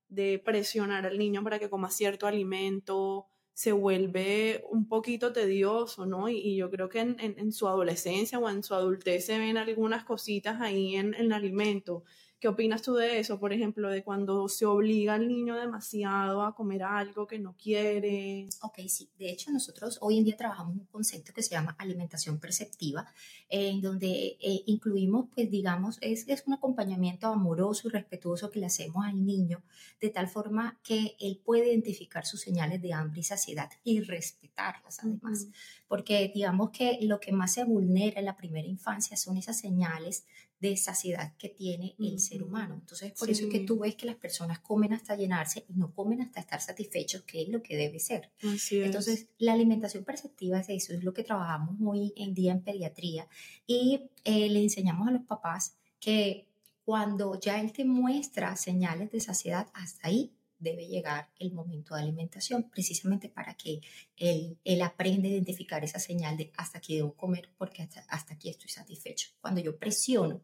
de 0.08 0.38
presionar 0.38 1.06
al 1.06 1.18
niño 1.18 1.42
para 1.44 1.58
que 1.58 1.68
coma 1.68 1.90
cierto 1.90 2.26
alimento, 2.26 3.26
se 3.52 3.72
vuelve 3.72 4.64
un 4.70 4.86
poquito 4.86 5.32
tedioso, 5.32 6.06
¿no? 6.06 6.28
Y, 6.28 6.54
yo 6.56 6.70
creo 6.70 6.88
que 6.88 7.00
en, 7.00 7.52
su 7.52 7.66
adolescencia 7.66 8.38
o 8.38 8.48
en 8.48 8.62
su 8.62 8.74
adultez 8.74 9.26
se 9.26 9.38
ven 9.38 9.56
algunas 9.56 10.04
cositas 10.04 10.60
ahí 10.60 10.94
en 10.94 11.14
el 11.14 11.32
alimento. 11.32 12.04
¿Qué 12.40 12.46
opinas 12.46 12.82
tú 12.82 12.94
de 12.94 13.18
eso, 13.18 13.40
por 13.40 13.52
ejemplo, 13.52 13.90
de 13.90 14.04
cuando 14.04 14.48
se 14.48 14.64
obliga 14.64 15.14
al 15.14 15.26
niño 15.26 15.56
demasiado 15.56 16.42
a 16.42 16.54
comer 16.54 16.84
algo 16.84 17.26
que 17.26 17.40
no 17.40 17.56
quiere? 17.56 18.48
Ok, 18.62 18.78
sí. 18.86 19.10
De 19.18 19.28
hecho, 19.28 19.50
nosotros 19.50 19.98
hoy 20.02 20.18
en 20.18 20.24
día 20.24 20.36
trabajamos 20.36 20.76
un 20.76 20.86
concepto 20.86 21.32
que 21.32 21.42
se 21.42 21.50
llama 21.50 21.74
alimentación 21.80 22.38
perceptiva, 22.38 23.12
eh, 23.48 23.70
en 23.70 23.80
donde 23.80 24.36
eh, 24.40 24.62
incluimos, 24.66 25.26
pues 25.34 25.50
digamos, 25.50 25.98
es, 26.00 26.28
es 26.28 26.44
un 26.46 26.52
acompañamiento 26.52 27.26
amoroso 27.26 27.88
y 27.88 27.90
respetuoso 27.90 28.52
que 28.52 28.60
le 28.60 28.66
hacemos 28.66 29.04
al 29.04 29.26
niño, 29.26 29.64
de 30.00 30.10
tal 30.10 30.28
forma 30.28 30.78
que 30.84 31.16
él 31.18 31.40
puede 31.44 31.72
identificar 31.72 32.24
sus 32.24 32.40
señales 32.40 32.80
de 32.80 32.92
hambre 32.92 33.18
y 33.18 33.24
saciedad 33.24 33.68
y 33.82 34.00
respetarlas 34.02 35.00
además. 35.02 35.48
Porque 35.88 36.30
digamos 36.32 36.70
que 36.70 37.00
lo 37.02 37.18
que 37.18 37.32
más 37.32 37.54
se 37.54 37.64
vulnera 37.64 38.20
en 38.20 38.26
la 38.26 38.36
primera 38.36 38.68
infancia 38.68 39.16
son 39.16 39.38
esas 39.38 39.58
señales 39.58 40.24
de 40.60 40.76
saciedad 40.76 41.34
que 41.36 41.48
tiene 41.48 41.94
el 41.98 42.18
ser 42.18 42.42
humano. 42.42 42.74
Entonces, 42.74 43.12
por 43.12 43.30
eso 43.30 43.44
es 43.44 43.50
que 43.50 43.60
tú 43.60 43.78
ves 43.78 43.94
que 43.94 44.06
las 44.06 44.16
personas 44.16 44.58
comen 44.58 44.92
hasta 44.92 45.14
llenarse 45.14 45.64
y 45.68 45.74
no 45.74 45.92
comen 45.92 46.20
hasta 46.20 46.40
estar 46.40 46.60
satisfechos, 46.60 47.22
que 47.22 47.42
es 47.42 47.48
lo 47.48 47.62
que 47.62 47.76
debe 47.76 48.00
ser. 48.00 48.30
Así 48.42 48.80
es. 48.80 48.86
Entonces, 48.86 49.28
la 49.38 49.52
alimentación 49.52 50.04
perceptiva 50.04 50.58
es 50.58 50.68
eso, 50.68 50.92
es 50.92 51.04
lo 51.04 51.14
que 51.14 51.22
trabajamos 51.22 51.76
hoy 51.84 52.12
en 52.16 52.34
día 52.34 52.52
en 52.52 52.62
pediatría 52.62 53.28
y 53.66 54.10
eh, 54.24 54.48
le 54.48 54.62
enseñamos 54.62 55.06
a 55.06 55.12
los 55.12 55.22
papás 55.22 55.76
que 56.00 56.48
cuando 56.84 57.38
ya 57.38 57.60
él 57.60 57.72
te 57.72 57.84
muestra 57.84 58.56
señales 58.56 59.10
de 59.10 59.20
saciedad, 59.20 59.68
hasta 59.74 60.08
ahí 60.08 60.32
debe 60.58 60.86
llegar 60.86 61.30
el 61.38 61.52
momento 61.52 61.94
de 61.94 62.02
alimentación, 62.02 62.70
precisamente 62.70 63.28
para 63.28 63.54
que 63.54 63.80
él, 64.16 64.58
él 64.64 64.82
aprenda 64.82 65.28
a 65.28 65.30
identificar 65.32 65.84
esa 65.84 65.98
señal 65.98 66.36
de 66.36 66.52
hasta 66.56 66.78
aquí 66.78 66.96
debo 66.96 67.14
comer 67.14 67.50
porque 67.56 67.82
hasta, 67.82 68.00
hasta 68.08 68.34
aquí 68.34 68.48
estoy 68.48 68.68
satisfecho. 68.68 69.30
Cuando 69.40 69.60
yo 69.60 69.78
presiono 69.78 70.42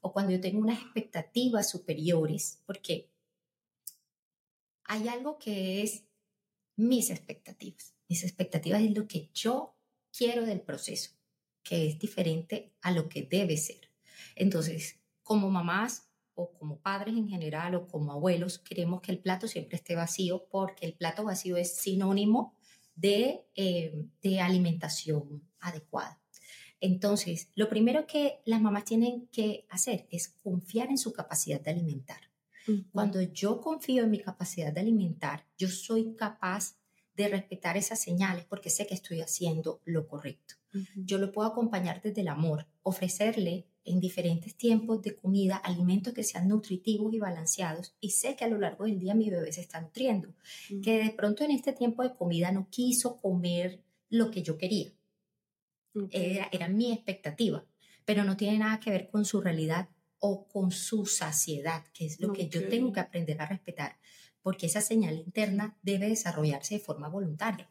o 0.00 0.12
cuando 0.12 0.32
yo 0.32 0.40
tengo 0.40 0.60
unas 0.60 0.80
expectativas 0.80 1.70
superiores, 1.70 2.62
porque 2.66 3.10
hay 4.84 5.08
algo 5.08 5.38
que 5.38 5.82
es 5.82 6.04
mis 6.76 7.10
expectativas. 7.10 7.94
Mis 8.08 8.22
expectativas 8.22 8.82
es 8.82 8.96
lo 8.96 9.08
que 9.08 9.30
yo 9.34 9.76
quiero 10.16 10.46
del 10.46 10.60
proceso, 10.60 11.10
que 11.62 11.88
es 11.88 11.98
diferente 11.98 12.72
a 12.82 12.92
lo 12.92 13.08
que 13.08 13.22
debe 13.22 13.56
ser. 13.56 13.90
Entonces, 14.36 15.00
como 15.22 15.50
mamás 15.50 16.08
o 16.36 16.52
como 16.52 16.78
padres 16.78 17.16
en 17.16 17.28
general 17.28 17.74
o 17.74 17.88
como 17.88 18.12
abuelos, 18.12 18.60
queremos 18.60 19.00
que 19.00 19.10
el 19.10 19.18
plato 19.18 19.48
siempre 19.48 19.76
esté 19.76 19.96
vacío 19.96 20.46
porque 20.50 20.86
el 20.86 20.94
plato 20.94 21.24
vacío 21.24 21.56
es 21.56 21.76
sinónimo 21.76 22.54
de, 22.94 23.44
eh, 23.56 24.06
de 24.22 24.40
alimentación 24.40 25.42
adecuada. 25.58 26.20
Entonces, 26.80 27.48
lo 27.54 27.68
primero 27.68 28.06
que 28.06 28.40
las 28.44 28.60
mamás 28.60 28.84
tienen 28.84 29.26
que 29.32 29.66
hacer 29.70 30.06
es 30.10 30.28
confiar 30.28 30.88
en 30.90 30.98
su 30.98 31.12
capacidad 31.12 31.60
de 31.60 31.70
alimentar. 31.70 32.20
Cuando 32.90 33.22
yo 33.22 33.60
confío 33.60 34.02
en 34.02 34.10
mi 34.10 34.18
capacidad 34.18 34.72
de 34.72 34.80
alimentar, 34.80 35.46
yo 35.56 35.68
soy 35.68 36.16
capaz 36.16 36.76
de 37.14 37.28
respetar 37.28 37.76
esas 37.76 38.00
señales 38.00 38.44
porque 38.44 38.70
sé 38.70 38.86
que 38.86 38.94
estoy 38.94 39.20
haciendo 39.20 39.80
lo 39.84 40.08
correcto. 40.08 40.56
Yo 40.96 41.18
lo 41.18 41.32
puedo 41.32 41.48
acompañar 41.48 42.02
desde 42.02 42.20
el 42.20 42.28
amor, 42.28 42.66
ofrecerle 42.82 43.66
en 43.86 44.00
diferentes 44.00 44.54
tiempos 44.56 45.02
de 45.02 45.16
comida 45.16 45.56
alimentos 45.56 46.12
que 46.12 46.22
sean 46.22 46.48
nutritivos 46.48 47.14
y 47.14 47.18
balanceados 47.18 47.94
y 48.00 48.10
sé 48.10 48.36
que 48.36 48.44
a 48.44 48.48
lo 48.48 48.58
largo 48.58 48.84
del 48.84 48.98
día 48.98 49.14
mi 49.14 49.30
bebé 49.30 49.52
se 49.52 49.60
está 49.60 49.80
nutriendo, 49.80 50.28
Ujú. 50.70 50.82
que 50.82 50.98
de 50.98 51.10
pronto 51.10 51.44
en 51.44 51.52
este 51.52 51.72
tiempo 51.72 52.02
de 52.02 52.14
comida 52.14 52.52
no 52.52 52.68
quiso 52.70 53.20
comer 53.20 53.82
lo 54.08 54.30
que 54.30 54.42
yo 54.42 54.58
quería, 54.58 54.92
era, 56.10 56.48
era 56.52 56.68
mi 56.68 56.92
expectativa, 56.92 57.64
pero 58.04 58.24
no 58.24 58.36
tiene 58.36 58.58
nada 58.58 58.80
que 58.80 58.90
ver 58.90 59.08
con 59.08 59.24
su 59.24 59.40
realidad 59.40 59.88
o 60.18 60.46
con 60.46 60.70
su 60.70 61.06
saciedad, 61.06 61.84
que 61.92 62.06
es 62.06 62.20
lo 62.20 62.32
que 62.32 62.48
yo 62.48 62.68
tengo 62.68 62.92
que 62.92 63.00
aprender 63.00 63.40
a 63.40 63.46
respetar, 63.46 63.98
porque 64.42 64.66
esa 64.66 64.80
señal 64.80 65.16
interna 65.18 65.76
debe 65.82 66.08
desarrollarse 66.08 66.74
de 66.74 66.80
forma 66.80 67.08
voluntaria. 67.08 67.68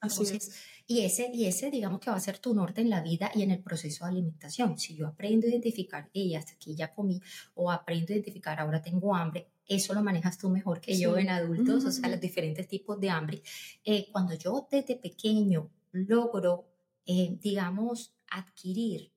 Así 0.00 0.22
Entonces, 0.22 0.48
es. 0.48 0.56
y 0.86 1.00
ese, 1.00 1.30
y 1.32 1.46
ese, 1.46 1.70
digamos 1.70 2.00
que 2.00 2.10
va 2.10 2.16
a 2.16 2.20
ser 2.20 2.38
tu 2.38 2.54
norte 2.54 2.80
en 2.80 2.90
la 2.90 3.00
vida 3.02 3.30
y 3.34 3.42
en 3.42 3.50
el 3.50 3.60
proceso 3.62 4.04
de 4.04 4.10
alimentación. 4.12 4.78
Si 4.78 4.94
yo 4.96 5.06
aprendo 5.06 5.46
a 5.46 5.50
identificar, 5.50 6.08
y 6.12 6.34
hasta 6.34 6.52
aquí 6.52 6.74
ya 6.74 6.92
comí, 6.92 7.20
o 7.54 7.70
aprendo 7.70 8.12
a 8.12 8.16
identificar, 8.16 8.58
ahora 8.60 8.82
tengo 8.82 9.14
hambre, 9.14 9.48
eso 9.66 9.94
lo 9.94 10.02
manejas 10.02 10.36
tú 10.38 10.50
mejor 10.50 10.80
que 10.80 10.98
yo 10.98 11.14
Sí. 11.14 11.20
en 11.22 11.28
adultos, 11.30 11.84
o 11.84 11.90
sea, 11.92 12.08
los 12.08 12.20
diferentes 12.20 12.66
tipos 12.68 12.98
de 13.00 13.10
hambre. 13.10 13.42
Eh, 13.84 14.08
cuando 14.12 14.34
yo 14.34 14.66
desde 14.70 14.96
pequeño 14.96 15.70
logro 15.92 16.66
eh, 17.06 17.36
digamos, 17.40 18.14
adquirir 18.30 19.12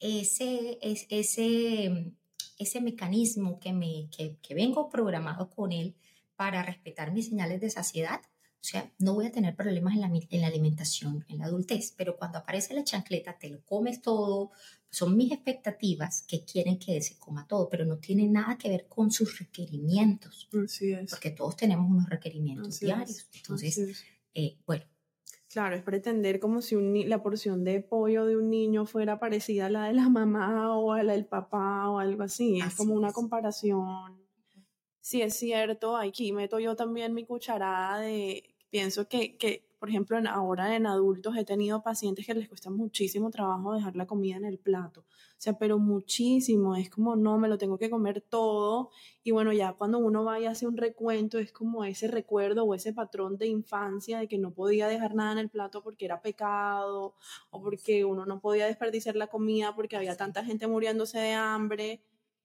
ese, 0.00 0.78
ese, 0.82 2.12
ese 2.58 2.80
mecanismo 2.80 3.58
que, 3.58 3.72
me, 3.72 4.08
que, 4.14 4.36
que 4.42 4.54
vengo 4.54 4.88
programado 4.90 5.48
con 5.50 5.72
él 5.72 5.94
para 6.36 6.62
respetar 6.62 7.12
mis 7.12 7.28
señales 7.28 7.60
de 7.60 7.70
saciedad, 7.70 8.20
o 8.60 8.64
sea, 8.64 8.92
no 8.98 9.14
voy 9.14 9.26
a 9.26 9.32
tener 9.32 9.54
problemas 9.54 9.94
en 9.94 10.00
la, 10.00 10.08
en 10.08 10.40
la, 10.40 10.48
alimentación 10.48 11.24
en 11.28 11.38
la 11.38 11.44
adultez, 11.44 11.94
pero 11.96 12.16
cuando 12.16 12.38
aparece 12.38 12.74
la 12.74 12.82
chancleta, 12.82 13.38
te 13.38 13.48
lo 13.48 13.64
comes 13.64 14.02
todo. 14.02 14.50
Son 14.90 15.16
mis 15.16 15.32
expectativas 15.32 16.24
que 16.26 16.44
quieren 16.44 16.78
que 16.78 17.00
se 17.00 17.18
coma 17.18 17.46
todo, 17.46 17.68
pero 17.68 17.84
no 17.84 17.98
tiene 17.98 18.26
nada 18.26 18.58
que 18.58 18.68
ver 18.68 18.86
con 18.88 19.12
sus 19.12 19.38
requerimientos. 19.38 20.48
Así 20.64 20.92
es. 20.92 21.10
Porque 21.10 21.30
todos 21.30 21.56
tenemos 21.56 21.88
unos 21.88 22.08
requerimientos 22.08 22.80
diarios. 22.80 23.28
Entonces, 23.34 24.04
eh, 24.34 24.58
bueno. 24.66 24.84
Claro, 25.50 25.76
es 25.76 25.82
pretender 25.82 26.40
como 26.40 26.60
si 26.60 26.74
un, 26.74 27.08
la 27.08 27.22
porción 27.22 27.64
de 27.64 27.80
pollo 27.80 28.26
de 28.26 28.36
un 28.36 28.50
niño 28.50 28.86
fuera 28.86 29.18
parecida 29.18 29.66
a 29.66 29.70
la 29.70 29.84
de 29.84 29.94
la 29.94 30.08
mamá 30.08 30.76
o 30.76 30.92
a 30.92 31.02
la 31.02 31.12
del 31.12 31.26
papá 31.26 31.88
o 31.88 32.00
algo 32.00 32.24
así. 32.24 32.60
es 32.60 32.74
como 32.74 32.94
una 32.94 33.12
comparación 33.12 34.27
sí 35.08 35.22
es 35.22 35.38
cierto, 35.38 35.96
aquí 35.96 36.32
meto 36.32 36.58
yo 36.58 36.76
también 36.76 37.14
mi 37.14 37.24
cucharada 37.24 37.98
de, 38.00 38.54
pienso 38.68 39.08
que, 39.08 39.38
que 39.38 39.66
por 39.78 39.88
ejemplo, 39.88 40.18
ahora 40.28 40.76
en 40.76 40.86
adultos 40.86 41.34
he 41.34 41.46
tenido 41.46 41.82
pacientes 41.82 42.26
que 42.26 42.34
les 42.34 42.46
cuesta 42.46 42.68
muchísimo 42.68 43.30
trabajo 43.30 43.72
dejar 43.72 43.96
la 43.96 44.06
comida 44.06 44.36
en 44.36 44.44
el 44.44 44.58
plato. 44.58 45.00
O 45.00 45.40
sea, 45.40 45.56
pero 45.56 45.78
muchísimo. 45.78 46.76
Es 46.76 46.90
como, 46.90 47.16
no, 47.16 47.38
me 47.38 47.48
lo 47.48 47.56
tengo 47.56 47.78
que 47.78 47.88
comer 47.88 48.20
todo. 48.20 48.90
Y 49.22 49.30
bueno, 49.30 49.50
ya 49.52 49.72
cuando 49.72 49.98
uno 49.98 50.24
va 50.24 50.40
y 50.40 50.44
hace 50.46 50.66
un 50.66 50.76
recuento, 50.76 51.38
es 51.38 51.52
como 51.52 51.84
ese 51.84 52.08
recuerdo 52.08 52.64
o 52.64 52.74
ese 52.74 52.92
patrón 52.92 53.38
de 53.38 53.46
infancia 53.46 54.18
de 54.18 54.28
que 54.28 54.36
no 54.36 54.52
podía 54.52 54.88
dejar 54.88 55.14
nada 55.14 55.32
en 55.32 55.38
el 55.38 55.48
plato 55.48 55.82
porque 55.82 56.04
era 56.04 56.20
pecado 56.20 57.14
o 57.50 57.62
porque 57.62 58.04
uno 58.04 58.26
no 58.26 58.40
podía 58.40 58.66
desperdiciar 58.66 59.16
la 59.16 59.28
comida 59.28 59.74
porque 59.74 59.96
había 59.96 60.16
tanta 60.16 60.44
gente 60.44 60.66
muriéndose 60.66 61.18
de 61.18 61.32
hambre. 61.32 62.02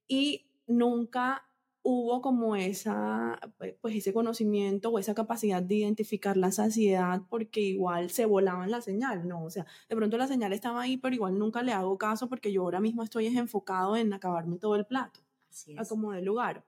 Y 0.08 0.46
nunca 0.67 1.43
hubo 1.84 2.22
como 2.22 2.56
esa, 2.56 3.40
pues 3.82 3.96
ese 3.96 4.13
conocimiento 4.13 4.90
o 4.90 5.00
esa 5.00 5.13
capacidad 5.13 5.62
de 5.62 5.75
identificar 5.75 6.38
la 6.38 6.52
saciedad 6.52 7.22
porque 7.30 7.60
igual 7.60 8.10
se 8.10 8.25
volaban 8.25 8.72
la 8.72 8.82
señal, 8.82 9.28
¿no? 9.28 9.44
O 9.44 9.50
sea, 9.50 9.66
de 9.90 9.96
pronto 9.96 10.18
la 10.18 10.28
señal 10.28 10.54
estaba 10.54 10.82
ahí, 10.82 10.96
pero 10.98 11.13
igual 11.13 11.38
nunca 11.38 11.62
le 11.62 11.74
hago 11.74 11.98
caso 11.98 12.30
porque 12.30 12.54
yo 12.54 12.62
ahora 12.62 12.80
mismo 12.80 13.04
estoy 13.04 13.28
enfocado 13.28 13.98
en 13.98 14.13
acabarme 14.13 14.58
todo 14.58 14.78
el 14.78 14.86
plato, 14.86 15.20
Así 15.50 15.75
a 15.78 15.84
como 15.84 16.13
de 16.13 16.22
lugar. 16.22 16.66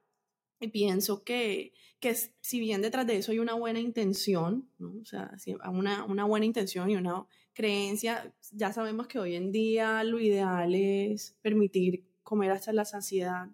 Y 0.60 0.68
pienso 0.68 1.24
que, 1.24 1.74
que 2.00 2.14
si 2.42 2.60
bien 2.60 2.82
detrás 2.82 3.08
de 3.08 3.18
eso 3.18 3.32
hay 3.32 3.40
una 3.40 3.54
buena 3.54 3.80
intención, 3.80 4.70
¿no? 4.78 4.94
O 5.02 5.06
sea, 5.06 5.32
una, 5.72 6.04
una 6.04 6.26
buena 6.26 6.46
intención 6.46 6.90
y 6.90 6.98
una 6.98 7.26
creencia, 7.54 8.34
ya 8.52 8.74
sabemos 8.74 9.08
que 9.08 9.20
hoy 9.20 9.36
en 9.36 9.54
día 9.54 10.04
lo 10.04 10.20
ideal 10.20 10.76
es 10.76 11.38
permitir 11.42 12.06
comer 12.22 12.52
hasta 12.52 12.74
la 12.74 12.84
saciedad 12.84 13.48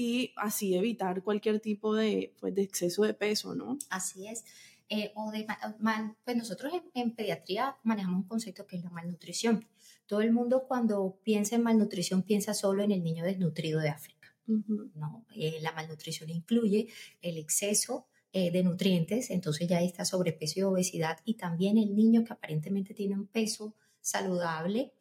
y 0.00 0.32
así 0.36 0.76
evitar 0.76 1.24
cualquier 1.24 1.58
tipo 1.58 1.92
de, 1.92 2.32
pues, 2.38 2.54
de 2.54 2.62
exceso 2.62 3.02
de 3.02 3.14
peso, 3.14 3.56
¿no? 3.56 3.76
Así 3.90 4.28
es. 4.28 4.44
Eh, 4.88 5.10
o 5.16 5.32
de 5.32 5.44
mal, 5.80 6.16
pues 6.24 6.36
nosotros 6.36 6.72
en, 6.94 7.16
pediatría 7.16 7.76
manejamos 7.82 8.22
un 8.22 8.28
concepto 8.28 8.64
que 8.64 8.76
es 8.76 8.84
la 8.84 8.90
malnutrición. 8.90 9.66
Todo 10.06 10.20
el 10.20 10.30
mundo 10.30 10.66
cuando 10.68 11.18
piensa 11.24 11.56
en 11.56 11.64
malnutrición 11.64 12.22
piensa 12.22 12.54
solo 12.54 12.84
en 12.84 12.92
el 12.92 13.02
niño 13.02 13.24
desnutrido 13.24 13.80
de 13.80 13.88
África. 13.88 14.32
¿no? 14.46 15.26
Eh, 15.34 15.58
la 15.62 15.72
malnutrición 15.72 16.30
incluye 16.30 16.86
el 17.20 17.36
exceso 17.36 18.06
eh, 18.32 18.52
de 18.52 18.62
nutrientes, 18.62 19.30
entonces 19.30 19.66
ya 19.66 19.82
está 19.82 20.04
sobrepeso 20.04 20.60
y 20.60 20.62
obesidad, 20.62 21.18
y 21.24 21.34
también 21.34 21.76
el 21.76 21.96
niño 21.96 22.24
que 22.24 22.34
aparentemente 22.34 22.94
tiene 22.94 23.16
un 23.16 23.26
peso 23.26 23.74
saludable, 24.00 24.92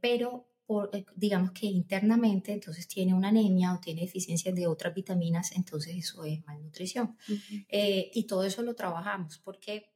pero 0.00 0.46
eh, 0.92 1.04
digamos 1.14 1.52
que 1.52 1.66
internamente 1.66 2.52
entonces 2.52 2.86
tiene 2.88 3.14
una 3.14 3.28
anemia 3.28 3.74
o 3.74 3.80
tiene 3.80 4.02
deficiencias 4.02 4.54
de 4.54 4.66
otras 4.66 4.94
vitaminas, 4.94 5.52
entonces 5.52 5.96
eso 5.96 6.24
es 6.24 6.44
malnutrición. 6.46 7.16
Eh, 7.68 8.10
y 8.14 8.26
todo 8.26 8.44
eso 8.44 8.62
lo 8.62 8.74
trabajamos 8.74 9.38
porque 9.38 9.90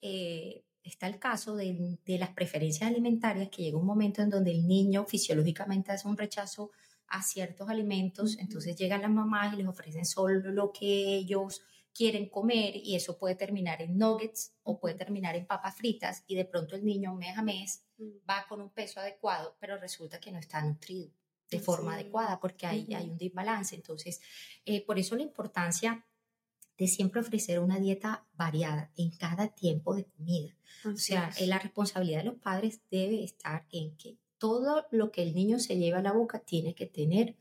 eh, 0.00 0.64
está 0.82 1.06
el 1.06 1.18
caso 1.18 1.56
de, 1.56 1.98
de, 2.04 2.18
las 2.18 2.30
preferencias 2.30 2.90
alimentarias, 2.90 3.48
que 3.48 3.62
llega 3.62 3.78
un 3.78 3.86
momento 3.86 4.22
en 4.22 4.30
donde 4.30 4.50
el 4.50 4.66
niño 4.66 5.04
fisiológicamente 5.04 5.92
hace 5.92 6.08
un 6.08 6.16
rechazo 6.16 6.70
a 7.08 7.22
ciertos 7.22 7.68
alimentos, 7.68 8.38
entonces 8.38 8.76
llegan 8.76 9.02
las 9.02 9.10
mamás 9.10 9.54
y 9.54 9.56
les 9.56 9.66
ofrecen 9.66 10.04
solo 10.04 10.52
lo 10.52 10.72
que 10.72 11.16
ellos 11.16 11.62
quieren 11.98 12.28
comer 12.28 12.76
y 12.76 12.94
eso 12.94 13.18
puede 13.18 13.34
terminar 13.34 13.82
en 13.82 13.98
nuggets 13.98 14.54
o 14.62 14.78
puede 14.78 14.94
terminar 14.94 15.34
en 15.34 15.48
papas 15.48 15.74
fritas 15.74 16.22
y 16.28 16.36
de 16.36 16.44
pronto 16.44 16.76
el 16.76 16.84
niño 16.84 17.12
mes 17.16 17.36
a 17.36 17.42
mes 17.42 17.84
va 18.30 18.46
con 18.48 18.60
un 18.60 18.70
peso 18.70 19.00
adecuado, 19.00 19.56
pero 19.58 19.76
resulta 19.78 20.20
que 20.20 20.30
no 20.30 20.38
está 20.38 20.62
nutrido 20.62 21.10
de 21.50 21.58
forma 21.58 21.94
adecuada 21.94 22.38
porque 22.38 22.66
hay, 22.66 22.94
hay 22.94 23.10
un 23.10 23.18
desbalance. 23.18 23.74
Entonces, 23.74 24.20
eh, 24.64 24.86
por 24.86 24.96
eso 25.00 25.16
la 25.16 25.24
importancia 25.24 26.06
de 26.76 26.86
siempre 26.86 27.20
ofrecer 27.20 27.58
una 27.58 27.80
dieta 27.80 28.28
variada 28.34 28.92
en 28.96 29.10
cada 29.10 29.48
tiempo 29.48 29.96
de 29.96 30.04
comida. 30.04 30.54
o 30.84 30.96
sea, 30.96 31.32
la 31.40 31.58
responsabilidad 31.58 32.18
de 32.18 32.26
los 32.26 32.36
padres 32.36 32.80
debe 32.92 33.24
estar 33.24 33.66
en 33.72 33.96
que 33.96 34.18
todo 34.38 34.86
lo 34.92 35.10
que 35.10 35.22
el 35.24 35.34
niño 35.34 35.58
se 35.58 35.76
lleva 35.76 35.98
a 35.98 36.02
la 36.02 36.12
boca 36.12 36.38
tiene 36.38 36.76
que 36.76 36.86
tener 36.86 37.34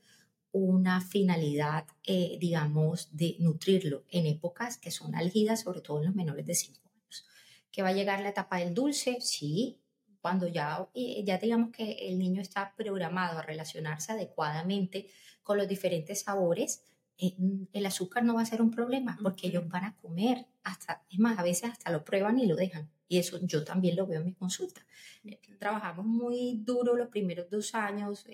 una 0.57 1.01
finalidad, 1.01 1.85
eh, 2.03 2.37
digamos, 2.39 3.09
de 3.15 3.35
nutrirlo 3.39 4.03
en 4.09 4.25
épocas 4.25 4.77
que 4.77 4.91
son 4.91 5.15
álgidas, 5.15 5.61
sobre 5.61 5.81
todo 5.81 5.99
en 5.99 6.05
los 6.05 6.15
menores 6.15 6.45
de 6.45 6.55
5 6.55 6.79
años. 6.85 7.25
¿Que 7.71 7.81
va 7.81 7.89
a 7.89 7.93
llegar 7.93 8.21
la 8.21 8.29
etapa 8.29 8.57
del 8.57 8.73
dulce? 8.73 9.19
Sí, 9.21 9.79
cuando 10.21 10.47
ya, 10.47 10.87
eh, 10.93 11.23
ya 11.25 11.37
digamos 11.37 11.71
que 11.71 12.09
el 12.09 12.17
niño 12.17 12.41
está 12.41 12.73
programado 12.75 13.39
a 13.39 13.43
relacionarse 13.43 14.11
adecuadamente 14.11 15.07
con 15.43 15.57
los 15.57 15.67
diferentes 15.67 16.21
sabores, 16.21 16.83
eh, 17.17 17.35
el 17.73 17.85
azúcar 17.85 18.23
no 18.23 18.35
va 18.35 18.41
a 18.41 18.45
ser 18.45 18.61
un 18.61 18.71
problema 18.71 19.17
porque 19.21 19.47
ellos 19.47 19.67
van 19.67 19.85
a 19.85 19.95
comer 19.95 20.45
hasta, 20.63 21.03
es 21.09 21.19
más, 21.19 21.39
a 21.39 21.43
veces 21.43 21.71
hasta 21.71 21.91
lo 21.91 22.03
prueban 22.03 22.39
y 22.39 22.45
lo 22.45 22.55
dejan. 22.55 22.89
Y 23.07 23.17
eso 23.19 23.39
yo 23.43 23.63
también 23.63 23.95
lo 23.95 24.05
veo 24.05 24.19
en 24.19 24.25
mi 24.27 24.33
consulta. 24.33 24.85
Eh, 25.23 25.39
trabajamos 25.59 26.05
muy 26.05 26.61
duro 26.63 26.95
los 26.95 27.07
primeros 27.09 27.49
dos 27.49 27.73
años, 27.75 28.25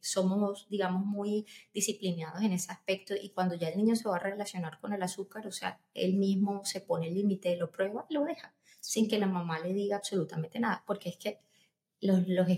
somos, 0.00 0.66
digamos, 0.68 1.04
muy 1.04 1.46
disciplinados 1.72 2.42
en 2.42 2.52
ese 2.52 2.72
aspecto 2.72 3.14
y 3.20 3.30
cuando 3.30 3.54
ya 3.54 3.68
el 3.68 3.76
niño 3.76 3.96
se 3.96 4.08
va 4.08 4.16
a 4.16 4.20
relacionar 4.20 4.80
con 4.80 4.92
el 4.92 5.02
azúcar, 5.02 5.46
o 5.46 5.52
sea, 5.52 5.80
él 5.92 6.14
mismo 6.14 6.64
se 6.64 6.80
pone 6.80 7.08
el 7.08 7.14
límite, 7.14 7.56
lo 7.56 7.70
prueba 7.70 8.06
y 8.08 8.14
lo 8.14 8.24
deja 8.24 8.54
sin 8.84 9.08
que 9.08 9.18
la 9.18 9.26
mamá 9.26 9.60
le 9.60 9.72
diga 9.72 9.96
absolutamente 9.96 10.60
nada, 10.60 10.84
porque 10.86 11.08
es 11.08 11.16
que 11.16 11.38
los, 12.04 12.28
los, 12.28 12.48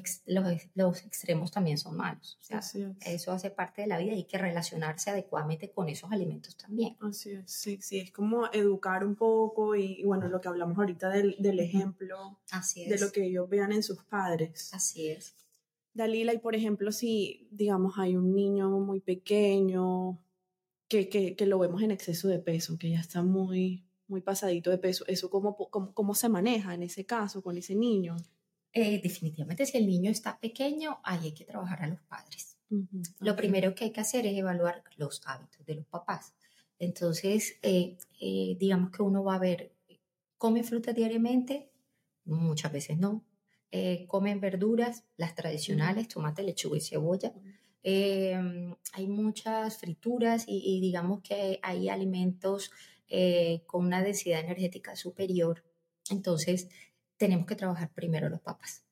los, 0.75 1.05
extremos 1.05 1.53
también 1.53 1.79
son 1.79 1.97
malos. 1.97 2.37
O 2.41 2.45
sea, 2.45 2.61
eso 3.01 3.31
hace 3.33 3.51
parte 3.51 3.83
de 3.83 3.87
la 3.87 3.97
vida 3.99 4.13
y 4.13 4.17
hay 4.17 4.25
que 4.25 4.39
relacionarse 4.39 5.11
adecuadamente 5.11 5.71
con 5.71 5.89
esos 5.89 6.11
alimentos 6.11 6.57
también. 6.57 6.97
Así 7.01 7.31
es, 7.31 7.51
sí, 7.51 7.79
sí, 7.81 8.01
es 8.01 8.11
como 8.11 8.49
educar 8.53 9.05
un 9.05 9.15
poco 9.15 9.77
y, 9.77 10.03
bueno, 10.03 10.27
lo 10.29 10.41
que 10.41 10.49
hablamos 10.49 10.77
ahorita 10.77 11.11
del, 11.11 11.37
del 11.39 11.61
ejemplo, 11.61 12.41
Así 12.51 12.89
de 12.89 12.99
lo 12.99 13.13
que 13.13 13.25
ellos 13.25 13.49
vean 13.49 13.71
en 13.71 13.85
sus 13.85 14.03
padres. 14.05 14.75
Así 14.75 15.09
es. 15.11 15.37
Dalila, 15.95 16.35
y 16.35 16.39
por 16.39 16.57
ejemplo, 16.57 16.91
si, 16.91 17.49
digamos, 17.53 17.99
hay 17.99 18.17
un 18.17 18.35
niño 18.35 18.69
muy 18.81 19.01
pequeño 19.01 20.19
que, 20.89 21.09
que, 21.09 21.37
que 21.37 21.47
lo 21.47 21.61
vemos 21.61 21.83
en 21.83 21.93
exceso 21.93 22.27
de 22.27 22.41
peso, 22.41 22.79
que 22.79 22.91
ya 22.91 22.99
está 22.99 23.23
muy, 23.23 23.87
muy 24.09 24.23
pasadito 24.23 24.71
de 24.71 24.79
peso, 24.79 25.05
¿eso 25.07 25.31
cómo, 25.31 25.57
cómo, 25.57 25.95
cómo 25.95 26.15
se 26.17 26.29
maneja 26.29 26.75
en 26.75 26.83
ese 26.83 27.07
caso 27.07 27.43
con 27.43 27.57
ese 27.57 27.77
niño? 27.77 28.17
Eh, 28.79 29.01
definitivamente, 29.03 29.65
si 29.65 29.79
el 29.79 29.87
niño 29.87 30.11
está 30.11 30.39
pequeño, 30.39 30.99
ahí 31.03 31.21
hay 31.25 31.33
que 31.33 31.47
trabajar 31.47 31.83
a 31.83 31.87
los 31.87 32.01
padres. 32.03 32.59
Lo 33.21 33.35
primero 33.35 33.75
que 33.75 33.85
hay 33.85 33.91
que 33.91 34.03
hacer 34.03 34.27
es 34.27 34.37
evaluar 34.37 34.85
los 34.99 35.23
hábitos 35.25 35.65
de 35.65 35.77
los 35.77 35.87
papás. 35.87 36.35
Entonces, 36.79 37.57
eh, 37.63 37.97
eh, 38.21 38.55
digamos 38.61 38.91
que 38.91 39.03
uno 39.03 39.25
va 39.25 39.37
a 39.37 39.39
ver, 39.39 39.73
¿come 40.37 40.63
fruta 40.63 40.93
diariamente? 40.93 41.71
Muchas 42.27 42.71
veces 42.71 42.99
no. 42.99 43.25
¿Comen 44.09 44.41
verduras? 44.41 45.05
Las 45.17 45.35
tradicionales, 45.35 46.09
tomate, 46.09 46.43
lechuga 46.43 46.77
y 46.77 46.81
cebolla. 46.83 47.33
hay 47.83 49.07
muchas 49.07 49.79
frituras 49.79 50.45
y, 50.47 50.63
y 50.65 50.81
digamos 50.83 51.23
que 51.23 51.61
hay 51.63 51.89
alimentos 51.89 52.71
con 53.67 53.87
una 53.87 54.03
densidad 54.03 54.41
energética 54.41 54.97
superior. 54.97 55.65
Entonces, 56.11 56.69
tenemos 57.17 57.47
que 57.47 57.57
trabajar 57.57 57.91
primero 57.93 58.29
los 58.29 58.41
papas. 58.41 58.85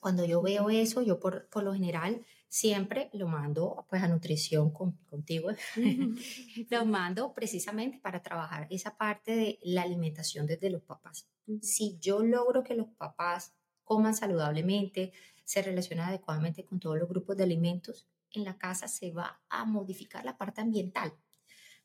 Cuando 0.00 0.24
yo 0.24 0.42
veo 0.42 0.70
eso, 0.70 1.02
yo 1.02 1.20
por, 1.20 1.48
por, 1.48 1.62
lo 1.62 1.72
general 1.72 2.24
siempre 2.48 3.10
lo 3.12 3.28
mando 3.28 3.86
pues 3.88 4.02
a 4.02 4.08
nutrición 4.08 4.72
contigo, 4.72 5.50
lo 6.70 6.84
mando 6.84 7.32
precisamente 7.32 7.98
para 7.98 8.22
trabajar 8.22 8.66
esa 8.70 8.96
parte 8.96 9.36
de 9.36 9.58
la 9.62 9.82
alimentación 9.82 10.46
desde 10.46 10.70
los 10.70 10.82
papás. 10.82 11.28
Si 11.62 11.96
yo 12.00 12.24
logro 12.24 12.64
que 12.64 12.74
los 12.74 12.88
papás 12.88 13.54
coman 13.84 14.16
saludablemente, 14.16 15.12
se 15.44 15.62
relacionan 15.62 16.08
adecuadamente 16.08 16.64
con 16.64 16.80
todos 16.80 16.98
los 16.98 17.08
grupos 17.08 17.36
de 17.36 17.44
alimentos, 17.44 18.08
en 18.32 18.44
la 18.44 18.58
casa 18.58 18.88
se 18.88 19.12
va 19.12 19.40
a 19.48 19.64
modificar 19.64 20.24
la 20.24 20.36
parte 20.36 20.60
ambiental, 20.60 21.12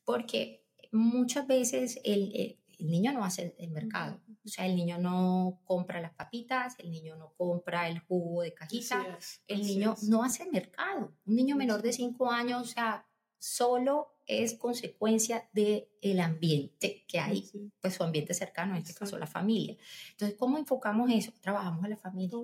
porque 0.04 0.64
muchas 0.90 1.46
veces 1.46 2.00
el, 2.04 2.32
eh, 2.34 2.58
el 2.82 2.90
niño 2.90 3.12
no 3.12 3.24
hace 3.24 3.54
el 3.58 3.70
mercado. 3.70 4.20
O 4.44 4.48
sea, 4.48 4.66
el 4.66 4.74
niño 4.74 4.98
no 4.98 5.60
compra 5.64 6.00
las 6.00 6.12
papitas, 6.14 6.74
el 6.80 6.90
niño 6.90 7.14
no 7.16 7.32
compra 7.36 7.88
el 7.88 8.00
jugo 8.00 8.42
de 8.42 8.54
cajita, 8.54 9.18
el 9.46 9.62
niño 9.62 9.94
no 10.08 10.24
hace 10.24 10.50
mercado. 10.50 11.16
Un 11.24 11.36
niño 11.36 11.54
menor 11.54 11.80
de 11.80 11.92
5 11.92 12.30
años, 12.30 12.60
o 12.62 12.64
sea, 12.64 13.06
solo 13.42 14.14
es 14.26 14.54
consecuencia 14.54 15.48
del 15.52 15.88
el 16.00 16.20
ambiente 16.20 17.04
que 17.08 17.18
hay, 17.18 17.48
pues 17.80 17.94
su 17.94 18.02
ambiente 18.02 18.34
cercano, 18.34 18.74
en 18.74 18.82
este 18.82 18.94
caso 18.94 19.18
la 19.18 19.26
familia. 19.26 19.76
Entonces, 20.12 20.36
¿cómo 20.38 20.58
enfocamos 20.58 21.10
eso? 21.12 21.32
Trabajamos 21.40 21.84
a 21.84 21.88
la 21.88 21.96
familia, 21.96 22.38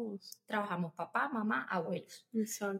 trabajamos 0.47 0.93
papá, 0.95 1.29
mamá, 1.29 1.67
abuelos. 1.71 2.27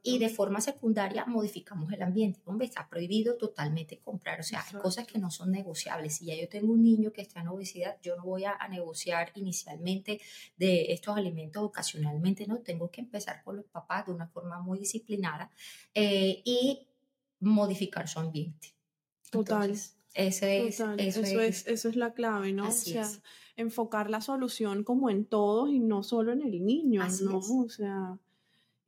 Y 0.03 0.19
de 0.19 0.29
forma 0.29 0.61
secundaria 0.61 1.25
modificamos 1.27 1.93
el 1.93 2.03
ambiente. 2.03 2.41
Hombre, 2.45 2.67
está 2.67 2.89
prohibido 2.89 3.37
totalmente 3.37 4.01
comprar, 4.01 4.41
o 4.41 4.43
sea, 4.43 4.65
hay 4.67 4.81
cosas 4.81 5.07
que 5.07 5.19
no 5.19 5.31
son 5.31 5.53
negociables. 5.53 6.17
Si 6.17 6.27
ya 6.27 6.35
yo 6.37 6.49
tengo 6.49 6.73
un 6.73 6.83
niño 6.83 7.13
que 7.13 7.23
está 7.23 7.41
en 7.41 7.49
obesidad, 7.49 7.99
yo 8.03 8.17
no 8.17 8.25
voy 8.25 8.45
a, 8.45 8.57
negociar 8.69 9.33
inicialmente 9.35 10.21
de 10.57 10.93
estos 10.93 11.17
alimentos 11.17 11.63
ocasionalmente, 11.63 12.47
no, 12.47 12.59
tengo 12.59 12.91
que 12.91 13.01
empezar 13.01 13.43
con 13.43 13.57
los 13.57 13.65
papás 13.65 14.07
de 14.07 14.13
una 14.13 14.27
forma 14.27 14.61
muy 14.61 14.79
disciplinada 14.79 15.51
eh, 15.95 16.43
y 16.45 16.88
modificar 17.41 18.09
su 18.09 18.19
ambiente. 18.21 18.75
Total. 19.31 19.71
eso, 19.71 20.47
es, 20.47 20.81
eso, 21.67 21.89
es, 21.89 21.97
la 21.97 22.15
clave, 22.15 22.53
¿no? 22.53 22.69
o 22.69 22.73
sea, 22.73 23.09
enfocar 23.57 24.11
la 24.11 24.21
solución 24.21 24.85
como 24.85 25.11
en 25.11 25.25
todos 25.25 25.71
y 25.71 25.81
no 25.81 26.03
solo 26.03 26.33
en 26.33 26.43
el 26.43 26.65
niño, 26.65 27.03
¿no? 27.23 27.39
O 27.39 27.69
sea, 27.69 28.19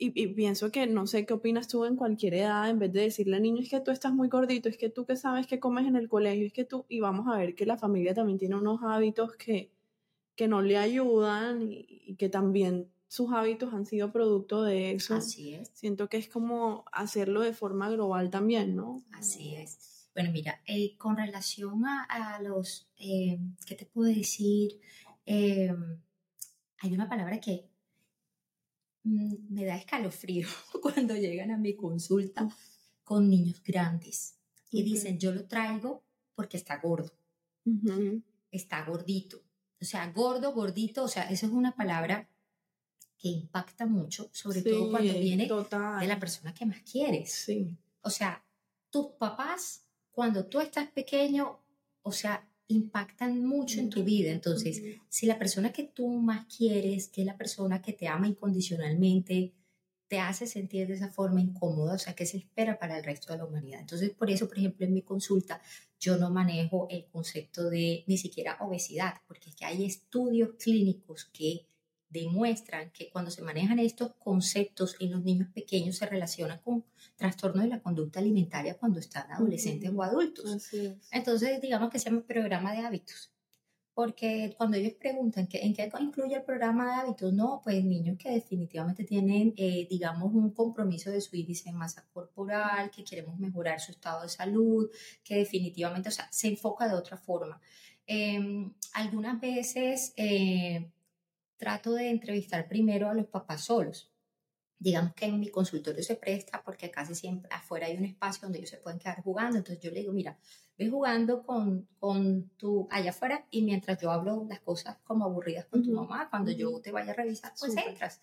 y, 0.02 0.28
pienso 0.28 0.72
que 0.72 0.86
no 0.86 1.06
sé 1.06 1.26
qué 1.26 1.34
opinas 1.34 1.68
tú 1.68 1.84
en 1.84 1.94
cualquier 1.94 2.32
edad, 2.32 2.70
en 2.70 2.78
vez 2.78 2.90
de 2.90 3.02
decirle 3.02 3.36
al 3.36 3.42
niño 3.42 3.60
es 3.60 3.68
que 3.68 3.80
tú 3.80 3.90
estás 3.90 4.14
muy 4.14 4.28
gordito, 4.28 4.70
es 4.70 4.78
que 4.78 4.88
tú 4.88 5.04
que 5.04 5.14
sabes 5.14 5.46
que 5.46 5.60
comes 5.60 5.86
en 5.86 5.94
el 5.94 6.08
colegio, 6.08 6.46
es 6.46 6.54
que 6.54 6.64
tú, 6.64 6.86
y 6.88 7.00
vamos 7.00 7.28
a 7.28 7.36
ver 7.36 7.54
que 7.54 7.66
la 7.66 7.76
familia 7.76 8.14
también 8.14 8.38
tiene 8.38 8.56
unos 8.56 8.80
hábitos 8.82 9.36
que, 9.36 9.70
que 10.36 10.48
no 10.48 10.62
le 10.62 10.78
ayudan 10.78 11.68
y 11.70 12.14
que 12.16 12.30
también 12.30 12.88
sus 13.10 13.32
hábitos 13.32 13.74
han 13.74 13.86
sido 13.86 14.12
producto 14.12 14.62
de 14.62 14.92
eso. 14.92 15.16
Así 15.16 15.52
es. 15.54 15.68
Siento 15.74 16.08
que 16.08 16.16
es 16.16 16.28
como 16.28 16.84
hacerlo 16.92 17.40
de 17.40 17.52
forma 17.52 17.90
global 17.90 18.30
también, 18.30 18.76
¿no? 18.76 19.02
Así 19.10 19.56
es. 19.56 20.08
Bueno, 20.14 20.30
mira, 20.30 20.62
eh, 20.64 20.96
con 20.96 21.16
relación 21.16 21.84
a, 21.86 22.40
los, 22.40 22.88
eh, 22.98 23.40
¿qué 23.66 23.74
te 23.74 23.84
puedo 23.84 24.14
decir? 24.14 24.80
Eh, 25.26 25.74
hay 26.78 26.94
una 26.94 27.08
palabra 27.08 27.40
que 27.40 27.68
mm, 29.02 29.54
me 29.54 29.64
da 29.64 29.74
escalofrío 29.74 30.46
cuando 30.80 31.16
llegan 31.16 31.50
a 31.50 31.58
mi 31.58 31.74
consulta 31.74 32.48
con 33.02 33.28
niños 33.28 33.60
grandes 33.64 34.36
y 34.70 34.84
dicen, 34.84 35.18
yo 35.18 35.32
lo 35.32 35.48
traigo 35.48 36.04
porque 36.36 36.56
está 36.56 36.78
gordo, 36.78 37.10
está 38.52 38.84
gordito. 38.84 39.42
O 39.80 39.84
sea, 39.84 40.12
gordo, 40.12 40.52
gordito, 40.52 41.02
o 41.02 41.08
sea, 41.08 41.28
eso 41.28 41.46
es 41.46 41.52
una 41.52 41.74
palabra 41.74 42.28
que 43.20 43.28
impacta 43.28 43.86
mucho, 43.86 44.30
sobre 44.32 44.62
todo 44.62 44.90
cuando 44.90 45.12
viene 45.12 45.46
de 45.46 46.06
la 46.06 46.18
persona 46.18 46.54
que 46.54 46.64
más 46.64 46.80
quieres. 46.80 47.30
Sí. 47.30 47.76
O 48.00 48.08
sea, 48.08 48.42
tus 48.88 49.08
papás, 49.18 49.84
cuando 50.10 50.46
tú 50.46 50.58
estás 50.58 50.88
pequeño, 50.90 51.60
o 52.02 52.12
sea, 52.12 52.48
impactan 52.68 53.44
mucho 53.44 53.78
en 53.78 53.90
tu 53.90 54.02
vida. 54.04 54.30
Entonces, 54.30 54.82
si 55.08 55.26
la 55.26 55.38
persona 55.38 55.70
que 55.70 55.84
tú 55.84 56.08
más 56.08 56.46
quieres, 56.46 57.08
que 57.08 57.20
es 57.20 57.26
la 57.26 57.36
persona 57.36 57.82
que 57.82 57.92
te 57.92 58.08
ama 58.08 58.26
incondicionalmente, 58.26 59.52
te 60.08 60.18
hace 60.18 60.46
sentir 60.46 60.88
de 60.88 60.94
esa 60.94 61.10
forma 61.10 61.40
incómoda, 61.40 61.94
o 61.94 61.98
sea, 61.98 62.14
que 62.14 62.26
se 62.26 62.38
espera 62.38 62.78
para 62.78 62.98
el 62.98 63.04
resto 63.04 63.32
de 63.32 63.38
la 63.38 63.44
humanidad. 63.44 63.80
Entonces, 63.80 64.10
por 64.10 64.30
eso, 64.30 64.48
por 64.48 64.58
ejemplo, 64.58 64.86
en 64.86 64.94
mi 64.94 65.02
consulta, 65.02 65.60
yo 66.00 66.16
no 66.16 66.30
manejo 66.30 66.88
el 66.90 67.04
concepto 67.06 67.68
de 67.68 68.02
ni 68.06 68.16
siquiera 68.18 68.56
obesidad, 68.60 69.14
porque 69.28 69.50
es 69.50 69.56
que 69.56 69.66
hay 69.66 69.84
estudios 69.84 70.54
clínicos 70.58 71.26
que 71.26 71.66
demuestran 72.10 72.90
que 72.90 73.08
cuando 73.10 73.30
se 73.30 73.42
manejan 73.42 73.78
estos 73.78 74.14
conceptos 74.16 74.96
en 75.00 75.12
los 75.12 75.22
niños 75.22 75.48
pequeños 75.54 75.96
se 75.96 76.06
relacionan 76.06 76.58
con 76.58 76.84
trastornos 77.16 77.62
de 77.62 77.70
la 77.70 77.80
conducta 77.80 78.20
alimentaria 78.20 78.76
cuando 78.76 78.98
están 78.98 79.30
adolescentes 79.30 79.90
o 79.94 80.02
adultos. 80.02 80.70
Entonces, 81.12 81.60
digamos 81.60 81.90
que 81.90 81.98
se 81.98 82.10
llama 82.10 82.22
programa 82.26 82.72
de 82.72 82.78
hábitos. 82.78 83.32
Porque 83.92 84.54
cuando 84.56 84.76
ellos 84.76 84.94
preguntan 84.94 85.46
que, 85.46 85.58
en 85.58 85.74
qué 85.74 85.90
incluye 86.00 86.36
el 86.36 86.42
programa 86.42 86.86
de 86.86 87.00
hábitos, 87.00 87.32
no, 87.32 87.60
pues 87.62 87.84
niños 87.84 88.16
que 88.18 88.30
definitivamente 88.30 89.04
tienen, 89.04 89.52
eh, 89.56 89.86
digamos, 89.90 90.32
un 90.32 90.52
compromiso 90.52 91.10
de 91.10 91.20
su 91.20 91.36
índice 91.36 91.70
de 91.70 91.76
masa 91.76 92.06
corporal, 92.12 92.90
que 92.90 93.04
queremos 93.04 93.38
mejorar 93.38 93.80
su 93.80 93.92
estado 93.92 94.22
de 94.22 94.28
salud, 94.28 94.88
que 95.22 95.36
definitivamente, 95.36 96.08
o 96.08 96.12
sea, 96.12 96.28
se 96.32 96.48
enfoca 96.48 96.88
de 96.88 96.94
otra 96.94 97.16
forma. 97.16 97.60
Em, 98.06 98.72
algunas 98.94 99.40
veces 99.40 100.14
eh, 100.16 100.90
trato 101.60 101.92
de 101.92 102.08
entrevistar 102.08 102.66
primero 102.66 103.08
a 103.08 103.14
los 103.14 103.26
papás 103.26 103.64
solos. 103.64 104.10
Digamos 104.78 105.12
que 105.12 105.26
en 105.26 105.38
mi 105.38 105.50
consultorio 105.50 106.02
se 106.02 106.16
presta 106.16 106.62
porque 106.64 106.90
casi 106.90 107.14
siempre 107.14 107.50
afuera 107.52 107.86
hay 107.86 107.98
un 107.98 108.06
espacio 108.06 108.44
donde 108.46 108.58
ellos 108.58 108.70
se 108.70 108.78
pueden 108.78 108.98
quedar 108.98 109.22
jugando. 109.22 109.58
Entonces 109.58 109.84
yo 109.84 109.90
le 109.90 110.00
digo, 110.00 110.12
mira, 110.14 110.38
ve 110.78 110.88
jugando 110.88 111.42
con, 111.42 111.86
con 111.98 112.48
tu 112.56 112.88
allá 112.90 113.10
afuera 113.10 113.46
y 113.50 113.60
mientras 113.60 114.00
yo 114.00 114.10
hablo 114.10 114.46
las 114.48 114.60
cosas 114.60 114.96
como 115.04 115.26
aburridas 115.26 115.66
con 115.66 115.82
tu 115.82 115.92
mamá, 115.92 116.30
cuando 116.30 116.50
yo 116.50 116.80
te 116.80 116.92
vaya 116.92 117.12
a 117.12 117.14
revisar, 117.14 117.52
pues 117.60 117.76
entras. 117.76 118.22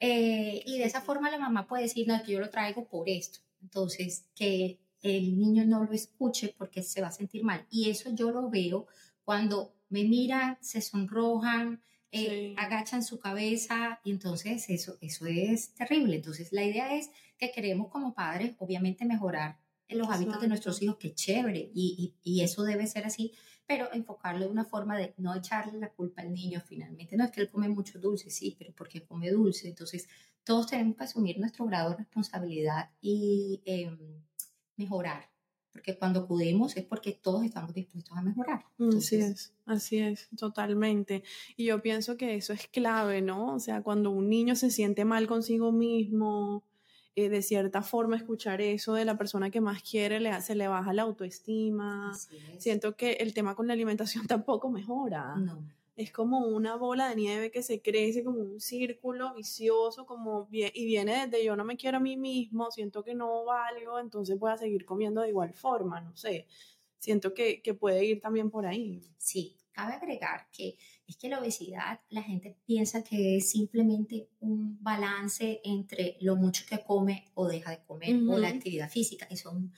Eh, 0.00 0.62
y 0.64 0.78
de 0.78 0.84
esa 0.84 1.02
forma 1.02 1.30
la 1.30 1.38
mamá 1.38 1.66
puede 1.66 1.82
decir, 1.82 2.08
no, 2.08 2.22
que 2.22 2.32
yo 2.32 2.40
lo 2.40 2.48
traigo 2.48 2.88
por 2.88 3.06
esto. 3.10 3.40
Entonces, 3.60 4.24
que 4.34 4.80
el 5.02 5.38
niño 5.38 5.66
no 5.66 5.84
lo 5.84 5.92
escuche 5.92 6.54
porque 6.56 6.82
se 6.82 7.02
va 7.02 7.08
a 7.08 7.12
sentir 7.12 7.44
mal. 7.44 7.66
Y 7.68 7.90
eso 7.90 8.08
yo 8.14 8.30
lo 8.30 8.48
veo 8.48 8.86
cuando 9.22 9.74
me 9.90 10.04
miran, 10.04 10.56
se 10.62 10.80
sonrojan, 10.80 11.82
eh, 12.12 12.54
agachan 12.58 13.02
su 13.02 13.18
cabeza 13.18 14.00
y 14.04 14.10
entonces 14.10 14.68
eso, 14.68 14.98
eso 15.00 15.26
es 15.26 15.74
terrible. 15.74 16.16
Entonces 16.16 16.52
la 16.52 16.64
idea 16.64 16.94
es 16.94 17.10
que 17.38 17.52
queremos 17.52 17.88
como 17.88 18.14
padres 18.14 18.54
obviamente 18.58 19.04
mejorar 19.04 19.58
los 19.88 20.08
hábitos 20.08 20.40
de 20.40 20.48
nuestros 20.48 20.80
hijos, 20.82 20.96
que 20.96 21.14
chévere, 21.14 21.70
y, 21.74 22.14
y, 22.22 22.42
eso 22.42 22.62
debe 22.62 22.86
ser 22.86 23.04
así, 23.06 23.32
pero 23.66 23.92
enfocarlo 23.92 24.46
de 24.46 24.52
una 24.52 24.64
forma 24.64 24.96
de 24.96 25.14
no 25.16 25.34
echarle 25.34 25.78
la 25.78 25.90
culpa 25.90 26.22
al 26.22 26.32
niño 26.32 26.60
finalmente. 26.64 27.16
No 27.16 27.24
es 27.24 27.30
que 27.30 27.40
él 27.40 27.50
come 27.50 27.68
mucho 27.68 27.98
dulce, 27.98 28.30
sí, 28.30 28.54
pero 28.58 28.72
porque 28.74 29.04
come 29.04 29.30
dulce. 29.30 29.68
Entonces 29.68 30.08
todos 30.44 30.68
tenemos 30.68 30.96
que 30.96 31.04
asumir 31.04 31.38
nuestro 31.38 31.66
grado 31.66 31.90
de 31.90 31.96
responsabilidad 31.96 32.90
y 33.00 33.62
em, 33.64 34.22
mejorar 34.76 35.29
porque 35.72 35.96
cuando 35.96 36.20
acudimos 36.20 36.76
es 36.76 36.84
porque 36.84 37.12
todos 37.12 37.44
estamos 37.44 37.72
dispuestos 37.72 38.16
a 38.16 38.22
mejorar. 38.22 38.64
así 38.96 39.16
es, 39.16 39.54
así 39.66 39.98
es, 39.98 40.28
totalmente. 40.36 41.22
Y 41.56 41.66
yo 41.66 41.80
pienso 41.80 42.16
que 42.16 42.34
eso 42.34 42.52
es 42.52 42.66
clave, 42.68 43.22
¿no? 43.22 43.54
O 43.54 43.60
sea, 43.60 43.82
cuando 43.82 44.10
un 44.10 44.28
niño 44.28 44.56
se 44.56 44.70
siente 44.70 45.04
mal 45.04 45.26
consigo 45.26 45.72
mismo, 45.72 46.64
eh, 47.14 47.28
de 47.28 47.42
cierta 47.42 47.82
forma 47.82 48.16
escuchar 48.16 48.60
eso 48.60 48.94
de 48.94 49.04
la 49.04 49.16
persona 49.16 49.50
que 49.50 49.60
más 49.60 49.82
quiere, 49.82 50.20
le, 50.20 50.40
se 50.42 50.54
le 50.54 50.68
baja 50.68 50.92
la 50.92 51.02
autoestima. 51.02 52.12
Siento 52.58 52.96
que 52.96 53.12
el 53.12 53.34
tema 53.34 53.54
con 53.54 53.66
la 53.66 53.72
alimentación 53.72 54.26
tampoco 54.28 54.70
mejora. 54.70 55.36
No 55.36 55.79
es 56.00 56.12
como 56.12 56.38
una 56.38 56.76
bola 56.76 57.10
de 57.10 57.16
nieve 57.16 57.50
que 57.50 57.62
se 57.62 57.82
crece 57.82 58.24
como 58.24 58.40
un 58.40 58.60
círculo 58.60 59.34
vicioso, 59.34 60.06
como 60.06 60.48
y 60.50 60.86
viene 60.86 61.26
desde 61.26 61.44
yo 61.44 61.56
no 61.56 61.64
me 61.64 61.76
quiero 61.76 61.98
a 61.98 62.00
mí 62.00 62.16
mismo, 62.16 62.70
siento 62.70 63.04
que 63.04 63.14
no 63.14 63.44
valgo, 63.44 63.98
entonces 63.98 64.38
voy 64.38 64.50
a 64.50 64.56
seguir 64.56 64.86
comiendo 64.86 65.20
de 65.20 65.28
igual 65.28 65.52
forma, 65.52 66.00
no 66.00 66.16
sé. 66.16 66.46
Siento 66.98 67.34
que, 67.34 67.60
que 67.62 67.74
puede 67.74 68.04
ir 68.04 68.20
también 68.20 68.50
por 68.50 68.66
ahí. 68.66 69.02
Sí, 69.18 69.58
cabe 69.72 69.94
agregar 69.94 70.48
que 70.50 70.76
es 71.06 71.16
que 71.16 71.28
la 71.28 71.38
obesidad, 71.38 72.00
la 72.08 72.22
gente 72.22 72.56
piensa 72.64 73.04
que 73.04 73.36
es 73.36 73.50
simplemente 73.50 74.28
un 74.40 74.82
balance 74.82 75.60
entre 75.64 76.16
lo 76.20 76.36
mucho 76.36 76.64
que 76.68 76.82
come 76.82 77.26
o 77.34 77.46
deja 77.46 77.72
de 77.72 77.82
comer 77.84 78.16
o 78.26 78.38
la 78.38 78.48
actividad 78.48 78.88
física, 78.88 79.26
y 79.30 79.36
son 79.36 79.72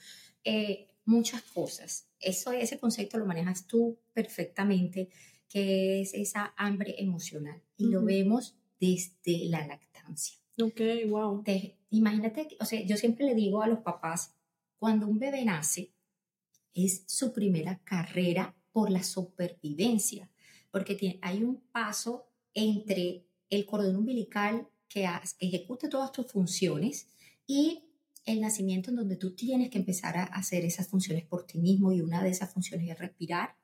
eh, 0.45 0.87
muchas 1.05 1.41
cosas. 1.41 2.07
Eso, 2.19 2.53
ese 2.53 2.79
concepto 2.79 3.17
lo 3.17 3.25
manejas 3.25 3.67
tú 3.67 3.99
perfectamente 4.13 5.09
que 5.53 6.01
es 6.01 6.15
esa 6.15 6.51
hambre 6.57 6.95
emocional. 6.97 7.61
Y 7.77 7.85
lo 7.85 8.03
vemos 8.03 8.55
desde 8.79 9.45
la 9.45 9.67
lactancia. 9.67 10.39
Ok, 10.59 10.81
wow. 11.07 11.43
imagínate, 11.91 12.57
o 12.59 12.65
sea, 12.65 12.83
yo 12.83 12.97
siempre 12.97 13.27
le 13.27 13.35
digo 13.35 13.61
a 13.61 13.67
los 13.67 13.79
papás, 13.79 14.33
cuando 14.77 15.07
un 15.07 15.19
bebé 15.19 15.45
nace, 15.45 15.91
es 16.73 17.03
su 17.05 17.31
primera 17.33 17.79
carrera 17.83 18.55
por 18.71 18.89
la 18.89 19.03
supervivencia, 19.03 20.27
porque 20.71 21.19
hay 21.21 21.43
un 21.43 21.61
paso 21.71 22.25
entre 22.55 23.27
el 23.51 23.67
cordón 23.67 23.97
umbilical 23.97 24.67
que 24.89 25.07
ejecuta 25.37 25.87
todas 25.87 26.11
tus 26.11 26.31
funciones 26.31 27.09
y 27.45 27.83
el 28.25 28.41
nacimiento 28.41 28.89
en 28.89 28.95
donde 28.95 29.17
tú 29.17 29.35
tienes 29.35 29.69
que 29.69 29.77
empezar 29.77 30.17
a 30.17 30.23
hacer 30.23 30.65
esas 30.65 30.87
funciones 30.87 31.25
por 31.25 31.45
ti 31.45 31.59
mismo 31.59 31.93
y 31.93 32.01
una 32.01 32.23
de 32.23 32.31
esas 32.31 32.51
funciones 32.51 32.89
es 32.89 32.97
respirar 32.97 33.55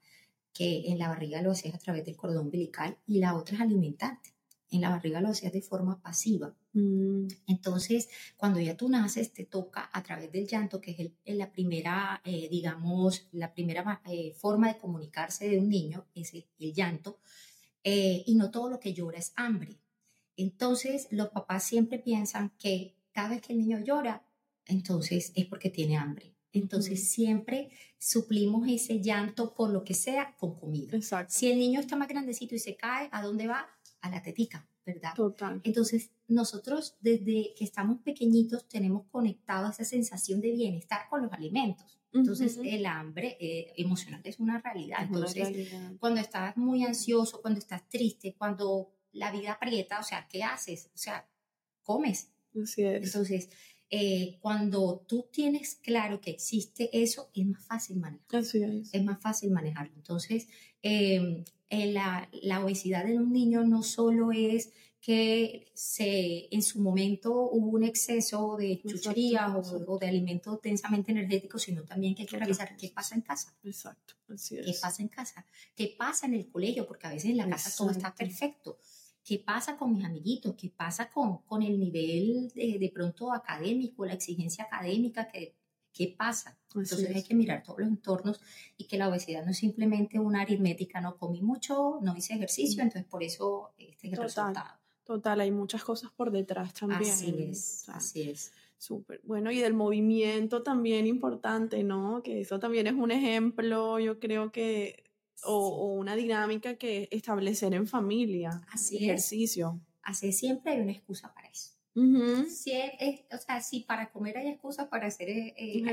que 0.54 0.90
en 0.90 1.00
la 1.00 1.08
barriga 1.08 1.42
lo 1.42 1.52
hacías 1.52 1.76
a 1.76 1.80
través 1.80 2.06
del 2.06 2.18
cordón 2.18 2.46
umbilical 2.46 2.98
y 3.08 3.20
la 3.20 3.36
otra 3.36 3.56
es 3.56 3.62
alimentarte. 3.62 4.34
En 4.72 4.82
la 4.82 4.90
barriga 4.90 5.22
lo 5.22 5.30
hacías 5.30 5.52
de 5.52 5.62
forma 5.62 6.02
pasiva. 6.02 6.54
Mm. 6.74 7.28
Entonces, 7.48 8.08
cuando 8.38 8.60
ya 8.60 8.78
tú 8.78 8.88
naces, 8.88 9.34
te 9.34 9.46
toca 9.46 9.90
a 9.92 10.04
través 10.04 10.32
del 10.32 10.48
llanto, 10.48 10.80
que 10.80 10.92
es 10.92 11.00
el, 11.00 11.38
la 11.38 11.52
primera, 11.52 12.22
eh, 12.24 12.48
digamos, 12.50 13.28
la 13.32 13.54
primera 13.54 14.02
eh, 14.06 14.34
forma 14.34 14.68
de 14.68 14.78
comunicarse 14.78 15.50
de 15.50 15.60
un 15.60 15.70
niño, 15.70 16.06
es 16.14 16.34
el, 16.34 16.74
llanto, 16.74 17.20
eh, 17.84 18.24
y 18.26 18.36
no 18.36 18.52
todo 18.52 18.70
lo 18.70 18.80
que 18.80 18.94
llora 18.94 19.18
es 19.18 19.34
hambre. 19.36 19.80
Entonces, 20.38 21.08
los 21.10 21.30
papás 21.30 21.64
siempre 21.64 21.98
piensan 22.00 22.52
que 22.60 22.96
cada 23.12 23.30
vez 23.30 23.42
que 23.42 23.54
el 23.54 23.60
niño 23.60 23.80
llora, 23.80 24.24
entonces 24.66 25.32
es 25.36 25.46
porque 25.48 25.70
tiene 25.70 25.98
hambre. 25.98 26.36
Entonces 26.52 27.12
siempre 27.12 27.70
suplimos 27.98 28.68
ese 28.68 29.02
llanto 29.02 29.54
por 29.54 29.70
lo 29.70 29.84
que 29.84 29.94
sea 29.94 30.36
con 30.38 30.56
comida. 30.56 30.96
Exacto. 30.96 31.34
Si 31.34 31.52
el 31.52 31.60
niño 31.60 31.80
está 31.80 31.96
más 31.96 32.08
grandecito 32.08 32.56
y 32.56 32.60
se 32.60 32.76
cae, 32.76 33.10
¿a 33.12 33.22
dónde 33.22 33.48
va? 33.48 33.68
A 34.02 34.10
la 34.10 34.22
tetica, 34.22 34.68
¿verdad? 34.86 35.14
Total. 35.16 35.62
Entonces 35.64 36.12
nosotros 36.28 36.96
desde 37.02 37.54
que 37.58 37.64
estamos 37.64 38.00
pequeñitos 38.02 38.68
tenemos 38.68 39.06
conectado 39.12 39.70
esa 39.70 39.84
sensación 39.84 40.42
de 40.42 40.52
bienestar 40.52 41.02
con 41.10 41.22
los 41.24 41.32
alimentos. 41.34 42.00
Entonces 42.12 42.58
el 42.64 42.86
hambre 42.88 43.38
eh, 43.40 43.74
emocional 43.78 44.22
es 44.24 44.40
una 44.40 44.60
realidad. 44.60 45.00
Entonces 45.04 45.72
cuando 46.00 46.22
estás 46.22 46.58
muy 46.58 46.84
ansioso, 46.84 47.42
cuando 47.42 47.60
estás 47.60 47.88
triste, 47.88 48.36
cuando 48.38 48.92
la 49.12 49.32
vida 49.32 49.54
aprieta, 49.54 50.00
o 50.00 50.04
sea, 50.04 50.28
¿qué 50.28 50.44
haces? 50.44 50.90
O 50.96 50.98
sea, 50.98 51.28
comes. 51.84 52.32
Así 52.62 52.84
es. 52.84 53.04
Entonces 53.04 53.50
eh, 53.92 54.38
cuando 54.42 55.04
tú 55.08 55.28
tienes 55.32 55.76
claro 55.76 56.22
que 56.22 56.30
existe 56.30 56.90
eso, 56.94 57.30
es 57.34 57.46
más 57.48 57.66
fácil 57.66 57.98
manejarlo. 57.98 58.40
Así 58.40 58.64
es. 58.64 58.94
Es 58.94 59.04
más 59.04 59.20
fácil 59.20 59.52
manejarlo. 59.52 59.94
Entonces, 59.96 60.48
em, 60.82 61.44
la, 61.70 62.30
la, 62.44 62.64
obesidad 62.64 63.10
en 63.10 63.20
un 63.20 63.32
niño 63.32 63.64
no 63.64 63.82
solo 63.82 64.32
es 64.32 64.72
que 65.02 65.72
se, 65.74 66.54
en 66.54 66.62
su 66.62 66.82
momento 66.82 67.32
hubo 67.34 67.70
un 67.70 67.84
exceso 67.84 68.58
de 68.58 68.82
chucherías 68.86 69.52
o, 69.88 69.98
de 69.98 70.08
alimentos 70.08 70.62
densamente 70.62 71.12
energéticos, 71.12 71.64
sino 71.64 71.84
también 71.84 72.14
que 72.14 72.24
hay 72.24 72.28
que 72.28 72.38
revisar 72.38 72.76
qué 72.76 72.90
pasa 72.90 73.16
en 73.16 73.22
casa. 73.22 73.56
Exacto, 73.64 74.16
así 74.28 74.58
es. 74.58 74.66
¿Qué 74.66 74.74
pasa 74.80 75.02
en 75.02 75.08
casa? 75.08 75.46
¿Qué 75.76 75.96
pasa 75.98 76.28
en 76.28 76.34
el 76.36 76.50
colegio? 76.50 76.86
Porque 76.86 77.08
a 77.08 77.12
veces 77.12 77.32
en 77.32 77.38
la 77.38 77.50
casa 77.50 77.72
todo 77.76 77.92
está 77.92 78.14
perfecto 78.14 78.78
¿Qué 79.30 79.38
pasa 79.38 79.78
con 79.78 79.94
mis 79.94 80.04
amiguitos? 80.04 80.56
¿Qué 80.56 80.72
pasa 80.76 81.08
con, 81.08 81.44
con 81.44 81.62
el 81.62 81.80
nivel 81.80 82.52
de, 82.56 82.80
de 82.80 82.92
pronto 82.92 83.32
académico, 83.32 84.04
la 84.04 84.14
exigencia 84.14 84.64
académica? 84.64 85.28
¿Qué, 85.28 85.54
qué 85.94 86.16
pasa? 86.18 86.58
Entonces 86.74 87.16
hay 87.16 87.22
que 87.22 87.36
mirar 87.36 87.62
todos 87.62 87.78
los 87.78 87.90
entornos 87.90 88.42
y 88.76 88.86
que 88.86 88.98
la 88.98 89.08
obesidad 89.08 89.46
no 89.46 89.52
es 89.52 89.58
simplemente 89.60 90.18
una 90.18 90.42
aritmética, 90.42 91.00
no 91.00 91.16
comí 91.16 91.44
mucho, 91.44 92.00
no 92.02 92.18
hice 92.18 92.34
ejercicio, 92.34 92.82
entonces 92.82 93.08
por 93.08 93.22
eso 93.22 93.70
este 93.78 94.08
es 94.08 94.14
el 94.14 94.20
resultado. 94.20 94.80
Total, 95.04 95.42
hay 95.42 95.52
muchas 95.52 95.84
cosas 95.84 96.10
por 96.10 96.32
detrás 96.32 96.74
también. 96.74 97.12
Así 97.12 97.36
es, 97.38 97.88
así 97.90 98.32
es. 98.32 98.52
Súper. 98.80 99.22
Bueno, 99.24 99.52
y 99.52 99.60
del 99.60 99.76
movimiento 99.76 100.64
también 100.64 101.06
importante, 101.06 101.84
¿no? 101.84 102.24
Que 102.24 102.42
eso 102.42 102.60
también 102.60 102.88
es 102.88 102.94
un 102.94 103.12
ejemplo, 103.12 104.00
yo 104.00 104.20
creo 104.20 104.52
que 104.52 105.04
o, 105.44 105.94
una 105.94 106.16
dinámica 106.16 106.76
que 106.76 107.08
establecer 107.12 107.74
en 107.74 107.88
familia. 107.88 108.62
Así 108.72 108.98
ejercicio. 108.98 109.80
Así 110.02 110.32
siempre 110.32 110.74
hay 110.74 110.82
una 110.82 110.92
excusa 110.92 111.34
para 111.34 111.48
eso. 111.50 111.72
si 112.50 112.72
es, 112.72 113.22
o 113.32 113.38
sea, 113.38 113.62
si 113.62 113.82
para 113.82 114.12
comer 114.12 114.38
hay 114.38 114.48
excusas, 114.50 114.88
para 114.88 115.08
hacer 115.08 115.30
eh, 115.30 115.54
eh, 115.58 115.84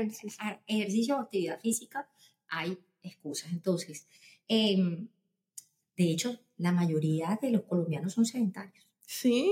ejercicio. 0.67 1.17
o 1.17 1.19
actividad 1.19 1.59
física, 1.59 2.09
hay 2.47 2.77
excusas. 3.03 3.51
Entonces, 3.51 4.07
em, 4.47 5.07
de 5.95 6.11
hecho, 6.11 6.39
la 6.57 6.71
mayoría 6.71 7.37
de 7.41 7.51
los 7.51 7.63
colombianos 7.63 8.13
son 8.13 8.25
sedentarios. 8.25 8.87
Sí. 9.05 9.51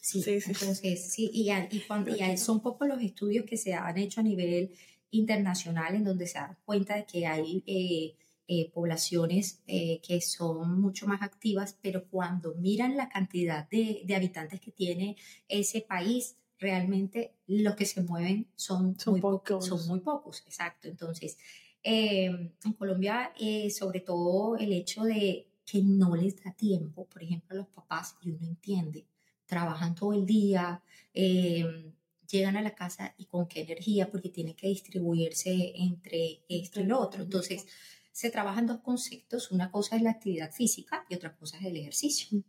Sí, 0.00 0.20
sí, 0.20 0.40
entonces, 0.46 1.12
sí, 1.12 1.30
y, 1.32 1.52
y, 1.52 1.80
cuando, 1.86 2.10
y 2.10 2.36
son 2.36 2.60
pocos 2.60 2.88
los 2.88 3.00
estudios 3.00 3.46
que 3.46 3.56
se 3.56 3.74
han 3.74 3.96
hecho 3.98 4.18
a 4.20 4.24
nivel 4.24 4.74
internacional 5.12 5.94
en 5.94 6.02
donde 6.02 6.26
se 6.26 6.38
dan 6.38 6.58
cuenta 6.64 6.96
de 6.96 7.06
que 7.06 7.24
hay 7.24 7.62
eh, 7.66 8.16
eh, 8.54 8.70
poblaciones 8.70 9.62
eh, 9.66 10.02
que 10.06 10.20
son 10.20 10.78
mucho 10.78 11.06
más 11.06 11.22
activas, 11.22 11.78
pero 11.80 12.06
cuando 12.10 12.54
miran 12.56 12.98
la 12.98 13.08
cantidad 13.08 13.66
de, 13.70 14.04
habitantes 14.14 14.60
que 14.60 14.70
tiene 14.70 15.16
ese 15.48 15.80
país, 15.80 16.36
realmente 16.58 17.34
los 17.46 17.74
que 17.76 17.86
se 17.86 18.02
mueven 18.02 18.46
son, 18.54 18.94
muy 19.06 19.22
pocos. 19.22 19.64
Son 19.64 19.88
muy 19.88 20.00
pocos, 20.00 20.42
exacto. 20.46 20.86
Entonces, 20.86 21.38
em, 21.82 22.52
en 22.62 22.72
Colombia, 22.74 23.32
eh, 23.40 23.70
sobre 23.70 24.00
todo 24.00 24.58
el 24.58 24.74
hecho 24.74 25.04
de 25.04 25.48
que 25.64 25.80
no 25.82 26.14
les 26.14 26.44
da 26.44 26.52
tiempo, 26.52 27.06
por 27.06 27.22
ejemplo, 27.22 27.54
a 27.54 27.60
los 27.60 27.68
papás, 27.68 28.16
y 28.20 28.32
uno 28.32 28.46
entiende, 28.46 29.06
trabajan 29.46 29.94
todo 29.94 30.12
el 30.12 30.26
día, 30.26 30.82
em, 31.14 31.94
llegan 32.30 32.56
a 32.58 32.62
la 32.62 32.74
casa 32.74 33.14
y 33.16 33.24
con 33.24 33.46
qué 33.48 33.62
energía, 33.62 34.10
porque 34.10 34.28
tienen 34.28 34.56
que 34.56 34.68
distribuirse 34.68 35.72
entre 35.74 36.42
esto 36.50 36.80
y 36.80 36.84
lo 36.84 37.00
otro. 37.00 37.22
Entonces, 37.22 37.66
se 38.12 38.30
trabajan 38.30 38.66
dos 38.66 38.80
conceptos. 38.80 39.50
Una 39.50 39.70
cosa 39.70 39.96
es 39.96 40.02
la 40.02 40.10
actividad 40.10 40.52
física 40.52 41.04
y 41.08 41.14
otra 41.14 41.34
cosa 41.34 41.56
es 41.58 41.64
el 41.64 41.76
ejercicio. 41.76 42.44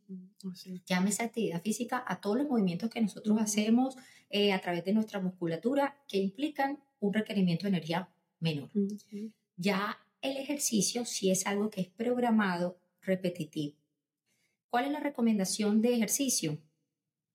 Llámese 0.86 1.24
actividad 1.24 1.62
física 1.62 2.04
a 2.06 2.20
todos 2.20 2.38
los 2.38 2.50
movimientos 2.50 2.90
que 2.90 3.02
nosotros 3.02 3.40
hacemos 3.40 3.96
eh, 4.30 4.52
a 4.52 4.60
través 4.60 4.84
de 4.84 4.94
nuestra 4.94 5.22
musculatura 5.22 6.04
que 6.08 6.18
implican 6.18 6.84
un 7.00 7.14
requerimiento 7.14 7.64
de 7.64 7.70
energía 7.70 8.10
menor. 8.40 8.70
Ya 9.56 9.98
el 10.22 10.38
ejercicio 10.38 11.06
sí 11.06 11.32
es 11.32 11.48
algo 11.48 11.70
que 11.70 11.82
es 11.82 11.88
programado 11.88 12.78
repetitivo. 13.02 13.78
¿Cuál 14.70 14.86
es 14.86 14.92
la 14.92 15.00
recomendación 15.00 15.82
de 15.82 15.96
ejercicio? 15.96 16.58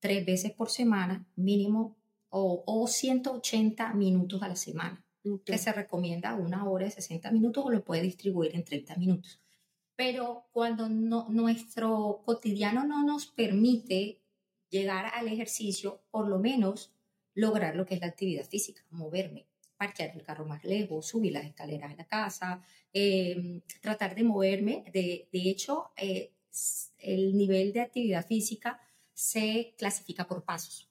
Tres 0.00 0.24
veces 0.26 0.52
por 0.52 0.70
semana, 0.70 1.26
mínimo, 1.34 1.96
o, 2.30 2.62
o 2.66 2.86
180 2.86 3.94
minutos 3.94 4.42
a 4.42 4.48
la 4.48 4.56
semana 4.56 5.07
que 5.44 5.58
se 5.58 5.72
recomienda 5.72 6.34
una 6.34 6.68
hora 6.68 6.86
de 6.86 6.90
60 6.90 7.30
minutos 7.30 7.64
o 7.66 7.70
lo 7.70 7.84
puede 7.84 8.02
distribuir 8.02 8.54
en 8.54 8.64
30 8.64 8.96
minutos. 8.96 9.40
Pero 9.96 10.46
cuando 10.52 10.88
no, 10.88 11.28
nuestro 11.28 12.22
cotidiano 12.24 12.84
no 12.84 13.04
nos 13.04 13.26
permite 13.26 14.20
llegar 14.70 15.06
al 15.14 15.28
ejercicio, 15.28 16.02
por 16.10 16.28
lo 16.28 16.38
menos 16.38 16.92
lograr 17.34 17.76
lo 17.76 17.86
que 17.86 17.94
es 17.94 18.00
la 18.00 18.06
actividad 18.08 18.44
física, 18.44 18.82
moverme, 18.90 19.46
parquear 19.76 20.10
el 20.14 20.22
carro 20.22 20.44
más 20.44 20.64
lejos, 20.64 21.06
subir 21.06 21.32
las 21.32 21.44
escaleras 21.44 21.90
de 21.90 21.96
la 21.96 22.06
casa, 22.06 22.62
em, 22.92 23.60
tratar 23.80 24.14
de 24.14 24.24
moverme. 24.24 24.84
De, 24.92 25.28
de 25.32 25.50
hecho, 25.50 25.90
eh, 25.96 26.32
el 26.98 27.36
nivel 27.36 27.72
de 27.72 27.80
actividad 27.80 28.26
física 28.26 28.80
se 29.14 29.74
clasifica 29.76 30.26
por 30.26 30.44
pasos. 30.44 30.87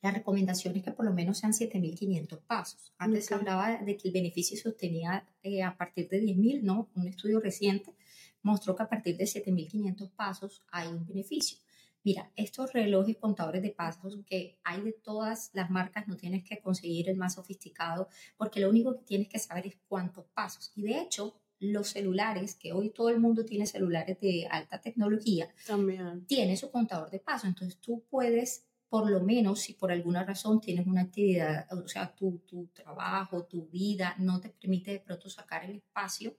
La 0.00 0.12
recomendación 0.12 0.76
es 0.76 0.84
que 0.84 0.92
por 0.92 1.04
lo 1.04 1.12
menos 1.12 1.38
sean 1.38 1.52
7.500 1.52 2.40
pasos. 2.46 2.92
Antes 2.98 3.26
se 3.26 3.34
hablaba 3.34 3.76
de 3.78 3.96
que 3.96 4.08
el 4.08 4.14
beneficio 4.14 4.56
se 4.56 4.68
obtenía 4.68 5.26
eh, 5.42 5.62
a 5.62 5.76
partir 5.76 6.08
de 6.08 6.22
10.000, 6.22 6.62
¿no? 6.62 6.88
Un 6.94 7.08
estudio 7.08 7.40
reciente 7.40 7.94
mostró 8.42 8.76
que 8.76 8.84
a 8.84 8.88
partir 8.88 9.16
de 9.16 9.24
7.500 9.24 10.10
pasos 10.12 10.62
hay 10.70 10.88
un 10.88 11.04
beneficio. 11.04 11.58
Mira, 12.04 12.30
estos 12.36 12.72
relojes 12.72 13.16
contadores 13.16 13.60
de 13.60 13.70
pasos 13.70 14.18
que 14.24 14.58
hay 14.64 14.80
de 14.82 14.92
todas 14.92 15.50
las 15.52 15.68
marcas, 15.68 16.06
no 16.06 16.16
tienes 16.16 16.44
que 16.44 16.60
conseguir 16.60 17.08
el 17.08 17.16
más 17.16 17.34
sofisticado, 17.34 18.08
porque 18.36 18.60
lo 18.60 18.70
único 18.70 18.96
que 18.96 19.04
tienes 19.04 19.28
que 19.28 19.38
saber 19.38 19.66
es 19.66 19.76
cuántos 19.88 20.24
pasos. 20.26 20.72
Y 20.76 20.82
de 20.82 21.00
hecho, 21.00 21.40
los 21.58 21.88
celulares, 21.88 22.54
que 22.54 22.72
hoy 22.72 22.90
todo 22.90 23.10
el 23.10 23.18
mundo 23.18 23.44
tiene 23.44 23.66
celulares 23.66 24.18
de 24.20 24.46
alta 24.48 24.80
tecnología, 24.80 25.48
también 25.66 26.24
tiene 26.26 26.56
su 26.56 26.70
contador 26.70 27.10
de 27.10 27.18
pasos. 27.18 27.48
Entonces 27.48 27.78
tú 27.80 28.04
puedes 28.08 28.67
por 28.88 29.10
lo 29.10 29.22
menos 29.22 29.60
si 29.60 29.74
por 29.74 29.92
alguna 29.92 30.24
razón 30.24 30.60
tienes 30.60 30.86
una 30.86 31.02
actividad, 31.02 31.66
o 31.72 31.86
sea, 31.86 32.14
tu, 32.14 32.38
tu 32.46 32.68
trabajo, 32.68 33.44
tu 33.44 33.66
vida 33.66 34.14
no 34.18 34.40
te 34.40 34.48
permite 34.48 34.92
de 34.92 35.00
pronto 35.00 35.28
sacar 35.28 35.64
el 35.64 35.76
espacio, 35.76 36.36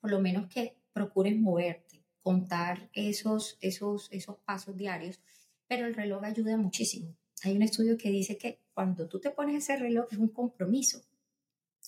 por 0.00 0.10
lo 0.10 0.20
menos 0.20 0.48
que 0.48 0.76
procures 0.92 1.38
moverte, 1.38 2.04
contar 2.20 2.90
esos, 2.92 3.58
esos, 3.60 4.08
esos 4.10 4.36
pasos 4.38 4.76
diarios, 4.76 5.20
pero 5.66 5.86
el 5.86 5.94
reloj 5.94 6.24
ayuda 6.24 6.56
muchísimo. 6.56 7.16
Hay 7.42 7.56
un 7.56 7.62
estudio 7.62 7.96
que 7.96 8.10
dice 8.10 8.36
que 8.36 8.60
cuando 8.72 9.08
tú 9.08 9.20
te 9.20 9.30
pones 9.30 9.62
ese 9.62 9.76
reloj 9.76 10.06
es 10.10 10.18
un 10.18 10.28
compromiso 10.28 11.02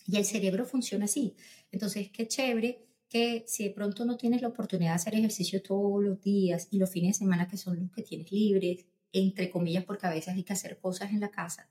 y 0.06 0.16
el 0.16 0.24
cerebro 0.24 0.64
funciona 0.66 1.06
así. 1.06 1.34
Entonces, 1.72 2.10
qué 2.10 2.28
chévere 2.28 2.86
que 3.08 3.44
si 3.46 3.64
de 3.64 3.70
pronto 3.70 4.04
no 4.04 4.16
tienes 4.16 4.42
la 4.42 4.48
oportunidad 4.48 4.90
de 4.90 4.96
hacer 4.96 5.14
ejercicio 5.14 5.62
todos 5.62 6.02
los 6.02 6.20
días 6.20 6.68
y 6.70 6.78
los 6.78 6.90
fines 6.90 7.16
de 7.16 7.24
semana 7.24 7.48
que 7.48 7.56
son 7.56 7.80
los 7.80 7.92
que 7.92 8.02
tienes 8.02 8.30
libres, 8.30 8.84
entre 9.12 9.50
comillas, 9.50 9.84
porque 9.84 10.06
a 10.06 10.10
veces 10.10 10.34
hay 10.34 10.42
que 10.42 10.52
hacer 10.52 10.78
cosas 10.78 11.10
en 11.10 11.20
la 11.20 11.30
casa, 11.30 11.70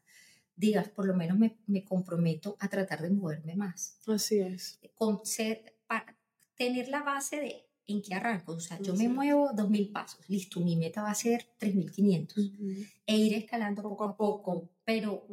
digas, 0.56 0.89
por 0.89 1.06
lo 1.06 1.15
menos 1.15 1.38
me, 1.38 1.58
me 1.67 1.84
comprometo 1.84 2.56
a 2.60 2.69
tratar 2.69 3.02
de 3.02 3.10
moverme 3.10 3.56
más. 3.56 4.00
Así 4.08 4.39
es. 4.39 4.80
Con 4.95 5.26
ser, 5.26 5.76
para 5.88 6.15
tener 6.56 6.88
la 6.88 7.04
base 7.04 7.38
de 7.38 7.65
en 7.88 8.02
qué 8.02 8.15
arranco. 8.15 8.54
O 8.54 8.60
sea, 8.60 8.80
yo 8.82 8.93
me 8.95 9.08
muevo 9.08 9.50
2.000 9.52 9.91
pasos, 9.91 10.28
listo, 10.30 10.60
mi 10.60 10.76
meta 10.76 11.04
va 11.04 11.12
a 11.12 11.15
ser 11.15 11.48
3.500 11.60 12.89
e 13.06 13.17
ir 13.17 13.34
escalando 13.34 13.84
poco 13.84 14.04
a 14.04 14.17
poco, 14.17 14.69
pero 14.84 15.28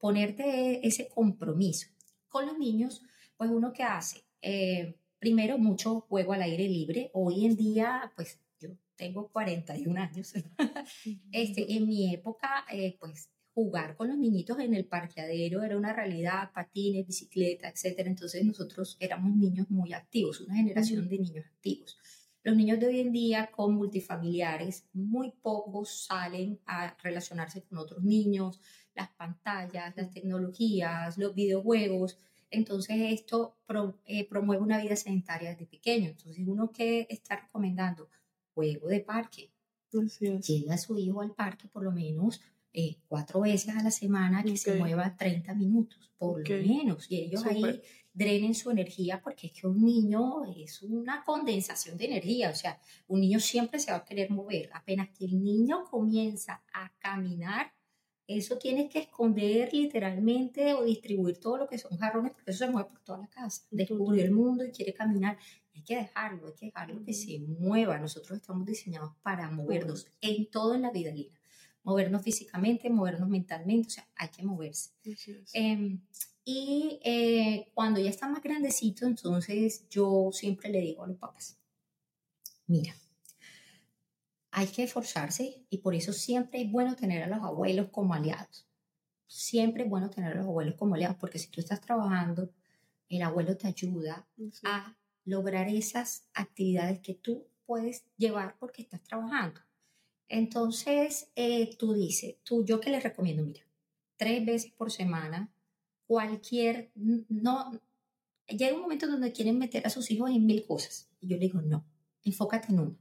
ponerte 0.00 0.86
ese 0.86 1.08
compromiso. 1.08 1.88
Con 2.28 2.46
los 2.46 2.58
niños, 2.58 3.02
pues 3.36 3.50
uno 3.50 3.72
que 3.72 3.82
hace, 3.82 4.22
eh, 4.40 4.96
primero 5.18 5.58
mucho 5.58 6.00
juego 6.02 6.32
al 6.32 6.42
aire 6.42 6.68
libre. 6.68 7.10
Hoy 7.12 7.44
en 7.44 7.56
día, 7.56 8.12
pues 8.14 8.38
tengo 9.00 9.28
41 9.28 9.98
años. 9.98 10.34
este, 11.32 11.72
en 11.74 11.88
mi 11.88 12.14
época, 12.14 12.66
eh, 12.70 12.96
pues 13.00 13.30
jugar 13.54 13.96
con 13.96 14.08
los 14.08 14.18
niñitos 14.18 14.58
en 14.60 14.74
el 14.74 14.84
parqueadero 14.84 15.62
era 15.62 15.76
una 15.76 15.92
realidad, 15.92 16.52
patines, 16.52 17.06
bicicleta, 17.06 17.68
etc. 17.68 18.00
Entonces 18.06 18.44
nosotros 18.44 18.96
éramos 19.00 19.34
niños 19.34 19.70
muy 19.70 19.94
activos, 19.94 20.40
una 20.42 20.54
generación 20.54 21.08
de 21.08 21.18
niños 21.18 21.46
activos. 21.46 21.98
Los 22.42 22.56
niños 22.56 22.78
de 22.78 22.86
hoy 22.86 23.00
en 23.00 23.12
día 23.12 23.50
con 23.50 23.74
multifamiliares, 23.74 24.86
muy 24.92 25.30
pocos 25.30 26.04
salen 26.06 26.60
a 26.66 26.96
relacionarse 27.02 27.62
con 27.62 27.78
otros 27.78 28.02
niños, 28.02 28.60
las 28.94 29.08
pantallas, 29.10 29.94
las 29.96 30.10
tecnologías, 30.10 31.18
los 31.18 31.34
videojuegos. 31.34 32.18
Entonces 32.50 32.96
esto 33.12 33.56
eh, 34.06 34.28
promueve 34.28 34.62
una 34.62 34.80
vida 34.80 34.96
sedentaria 34.96 35.50
desde 35.50 35.66
pequeño. 35.66 36.10
Entonces 36.10 36.46
uno 36.46 36.70
que 36.70 37.06
está 37.10 37.36
recomendando 37.36 38.08
juego 38.54 38.88
de 38.88 39.00
parque. 39.00 39.50
Lleva 39.90 40.74
a 40.74 40.78
su 40.78 40.96
hijo 40.96 41.20
al 41.20 41.34
parque 41.34 41.68
por 41.68 41.82
lo 41.82 41.90
menos 41.90 42.40
eh, 42.72 42.98
cuatro 43.08 43.40
veces 43.40 43.74
a 43.74 43.82
la 43.82 43.90
semana 43.90 44.44
que 44.44 44.56
se 44.56 44.76
mueva 44.76 45.16
30 45.16 45.54
minutos, 45.54 46.12
por 46.16 46.48
lo 46.48 46.56
menos. 46.56 47.10
Y 47.10 47.16
ellos 47.16 47.44
ahí 47.44 47.82
drenen 48.12 48.54
su 48.54 48.70
energía 48.70 49.20
porque 49.20 49.48
es 49.48 49.52
que 49.52 49.66
un 49.66 49.84
niño 49.84 50.44
es 50.56 50.82
una 50.82 51.24
condensación 51.24 51.96
de 51.96 52.04
energía. 52.06 52.50
O 52.50 52.54
sea, 52.54 52.80
un 53.08 53.20
niño 53.20 53.40
siempre 53.40 53.80
se 53.80 53.90
va 53.90 53.98
a 53.98 54.04
querer 54.04 54.30
mover. 54.30 54.70
Apenas 54.72 55.08
que 55.10 55.24
el 55.24 55.42
niño 55.42 55.84
comienza 55.90 56.62
a 56.72 56.92
caminar, 56.98 57.72
eso 58.36 58.58
tiene 58.58 58.88
que 58.88 59.00
esconder 59.00 59.72
literalmente 59.72 60.72
o 60.74 60.84
distribuir 60.84 61.38
todo 61.38 61.56
lo 61.56 61.68
que 61.68 61.78
son 61.78 61.98
jarrones 61.98 62.32
porque 62.32 62.52
eso 62.52 62.64
se 62.64 62.70
mueve 62.70 62.88
por 62.90 63.00
toda 63.00 63.18
la 63.18 63.26
casa. 63.26 63.66
Descubrió 63.70 64.24
el 64.24 64.30
mundo 64.30 64.64
y 64.64 64.70
quiere 64.70 64.94
caminar. 64.94 65.36
Hay 65.74 65.82
que 65.82 65.96
dejarlo, 65.96 66.46
hay 66.46 66.54
que 66.54 66.66
dejarlo 66.66 67.02
que 67.02 67.12
se 67.12 67.40
mueva. 67.40 67.98
Nosotros 67.98 68.38
estamos 68.38 68.66
diseñados 68.66 69.14
para 69.22 69.50
movernos 69.50 70.06
en 70.20 70.48
todo 70.48 70.74
en 70.74 70.82
la 70.82 70.92
vida, 70.92 71.10
Lina. 71.10 71.40
Movernos 71.82 72.22
físicamente, 72.22 72.88
movernos 72.88 73.28
mentalmente, 73.28 73.88
o 73.88 73.90
sea, 73.90 74.08
hay 74.14 74.28
que 74.28 74.44
moverse. 74.44 74.90
Em, 75.54 76.00
y 76.44 77.00
eh, 77.02 77.70
cuando 77.74 77.98
ya 78.00 78.10
está 78.10 78.28
más 78.28 78.42
grandecito, 78.42 79.06
entonces 79.06 79.88
yo 79.88 80.30
siempre 80.32 80.68
le 80.68 80.80
digo 80.80 81.02
a 81.02 81.08
los 81.08 81.16
papás, 81.16 81.58
mira, 82.66 82.94
hay 84.52 84.66
que 84.66 84.82
esforzarse 84.82 85.64
y 85.70 85.78
por 85.78 85.94
eso 85.94 86.12
siempre 86.12 86.62
es 86.62 86.70
bueno 86.70 86.96
tener 86.96 87.22
a 87.22 87.28
los 87.28 87.42
abuelos 87.42 87.88
como 87.90 88.14
aliados. 88.14 88.66
Siempre 89.26 89.84
es 89.84 89.88
bueno 89.88 90.10
tener 90.10 90.32
a 90.32 90.36
los 90.36 90.46
abuelos 90.46 90.74
como 90.74 90.94
aliados 90.94 91.16
porque 91.18 91.38
si 91.38 91.48
tú 91.48 91.60
estás 91.60 91.80
trabajando, 91.80 92.52
el 93.08 93.22
abuelo 93.22 93.56
te 93.56 93.68
ayuda 93.68 94.26
a 94.64 94.96
lograr 95.24 95.68
esas 95.68 96.28
actividades 96.34 97.00
que 97.00 97.14
tú 97.14 97.46
puedes 97.64 98.04
llevar 98.16 98.56
porque 98.58 98.82
estás 98.82 99.02
trabajando. 99.02 99.60
Entonces, 100.28 101.30
eh, 101.36 101.76
tú 101.76 101.92
dices, 101.92 102.36
tú, 102.42 102.64
yo 102.64 102.80
que 102.80 102.90
les 102.90 103.02
recomiendo, 103.02 103.44
mira, 103.44 103.64
tres 104.16 104.44
veces 104.44 104.72
por 104.72 104.90
semana, 104.90 105.52
cualquier, 106.06 106.90
no, 106.94 107.72
llega 108.46 108.74
un 108.74 108.82
momento 108.82 109.06
donde 109.06 109.32
quieren 109.32 109.58
meter 109.58 109.86
a 109.86 109.90
sus 109.90 110.10
hijos 110.10 110.30
en 110.30 110.46
mil 110.46 110.64
cosas. 110.66 111.08
Y 111.20 111.28
yo 111.28 111.36
le 111.36 111.46
digo, 111.46 111.60
no, 111.60 111.84
enfócate 112.24 112.72
en 112.72 112.80
una 112.80 112.96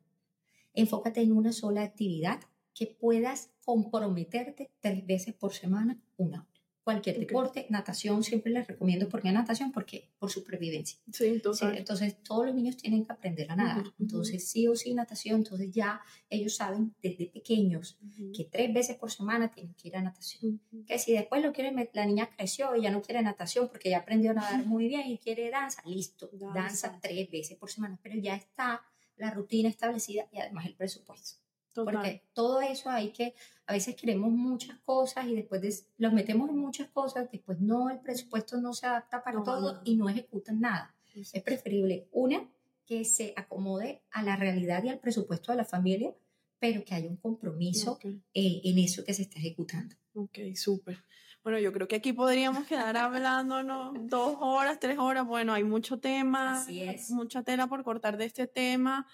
Enfócate 0.73 1.21
en 1.21 1.31
una 1.31 1.51
sola 1.51 1.83
actividad 1.83 2.39
que 2.73 2.87
puedas 2.87 3.51
comprometerte 3.65 4.71
tres 4.79 5.05
veces 5.05 5.33
por 5.33 5.53
semana, 5.53 6.01
una 6.17 6.41
hora. 6.41 6.49
Cualquier 6.81 7.19
deporte, 7.19 7.67
natación, 7.69 8.23
siempre 8.23 8.51
les 8.51 8.65
recomiendo. 8.65 9.07
¿Por 9.09 9.21
qué 9.21 9.31
natación? 9.31 9.71
Porque 9.71 10.09
por 10.17 10.31
supervivencia. 10.31 10.97
Sí, 11.11 11.25
entonces. 11.25 11.77
entonces, 11.77 12.23
todos 12.23 12.47
los 12.47 12.55
niños 12.55 12.77
tienen 12.77 13.05
que 13.05 13.11
aprender 13.11 13.51
a 13.51 13.55
nadar. 13.55 13.83
Entonces, 13.99 14.47
sí 14.47 14.67
o 14.67 14.75
sí 14.75 14.95
natación. 14.95 15.41
Entonces, 15.41 15.69
ya 15.71 16.01
ellos 16.31 16.55
saben 16.55 16.95
desde 17.03 17.27
pequeños 17.27 17.99
que 18.35 18.45
tres 18.45 18.73
veces 18.73 18.95
por 18.95 19.11
semana 19.11 19.51
tienen 19.51 19.75
que 19.75 19.89
ir 19.89 19.97
a 19.97 20.01
natación. 20.01 20.61
Que 20.87 20.97
si 20.97 21.11
después 21.11 21.43
lo 21.43 21.53
quieren, 21.53 21.75
la 21.93 22.05
niña 22.07 22.29
creció 22.35 22.75
y 22.75 22.81
ya 22.81 22.89
no 22.89 23.03
quiere 23.03 23.21
natación 23.21 23.67
porque 23.67 23.91
ya 23.91 23.99
aprendió 23.99 24.31
a 24.31 24.35
nadar 24.35 24.65
muy 24.65 24.87
bien 24.87 25.05
y 25.05 25.19
quiere 25.19 25.51
danza, 25.51 25.83
listo, 25.85 26.31
danza 26.55 26.97
tres 26.99 27.29
veces 27.29 27.55
por 27.57 27.69
semana. 27.69 27.99
Pero 28.01 28.19
ya 28.19 28.35
está 28.35 28.81
la 29.19 29.31
rutina 29.31 29.69
establecida 29.69 30.27
y 30.31 30.39
además 30.39 30.65
el 30.65 30.75
presupuesto. 30.75 31.39
Porque 31.73 32.23
todo 32.33 32.61
eso 32.61 32.89
hay 32.89 33.11
que, 33.11 33.35
a 33.67 33.73
veces 33.73 33.95
queremos 33.95 34.31
muchas 34.31 34.79
cosas 34.79 35.27
y 35.27 35.35
después 35.35 35.87
los 35.97 36.11
metemos 36.11 36.49
en 36.49 36.57
muchas 36.57 36.89
cosas, 36.89 37.29
después 37.31 37.59
no, 37.61 37.89
el 37.89 37.99
presupuesto 37.99 38.59
no 38.59 38.73
se 38.73 38.87
adapta 38.87 39.23
para 39.23 39.43
todo 39.43 39.81
y 39.85 39.95
no 39.95 40.09
ejecutan 40.09 40.59
nada. 40.59 40.95
Es 41.15 41.43
preferible 41.43 42.07
una 42.11 42.49
que 42.85 43.05
se 43.05 43.33
acomode 43.35 44.01
a 44.11 44.23
la 44.23 44.35
realidad 44.35 44.83
y 44.83 44.89
al 44.89 44.99
presupuesto 44.99 45.51
de 45.51 45.57
la 45.57 45.65
familia, 45.65 46.13
pero 46.59 46.83
que 46.83 46.95
haya 46.95 47.07
un 47.07 47.17
compromiso 47.17 47.99
eh, 48.03 48.61
en 48.63 48.79
eso 48.79 49.03
que 49.03 49.13
se 49.13 49.21
está 49.21 49.39
ejecutando. 49.39 49.95
Ok, 50.13 50.39
súper. 50.55 50.97
Bueno, 51.43 51.57
yo 51.59 51.71
creo 51.71 51.87
que 51.87 51.95
aquí 51.95 52.13
podríamos 52.13 52.67
quedar 52.67 52.97
hablándonos 52.97 53.93
dos 54.09 54.37
horas, 54.41 54.79
tres 54.79 54.97
horas. 54.99 55.25
Bueno, 55.25 55.53
hay 55.53 55.63
mucho 55.63 55.99
tema, 55.99 56.59
Así 56.61 56.83
es. 56.83 57.09
mucha 57.11 57.43
tela 57.43 57.67
por 57.67 57.83
cortar 57.83 58.17
de 58.17 58.25
este 58.25 58.45
tema, 58.45 59.07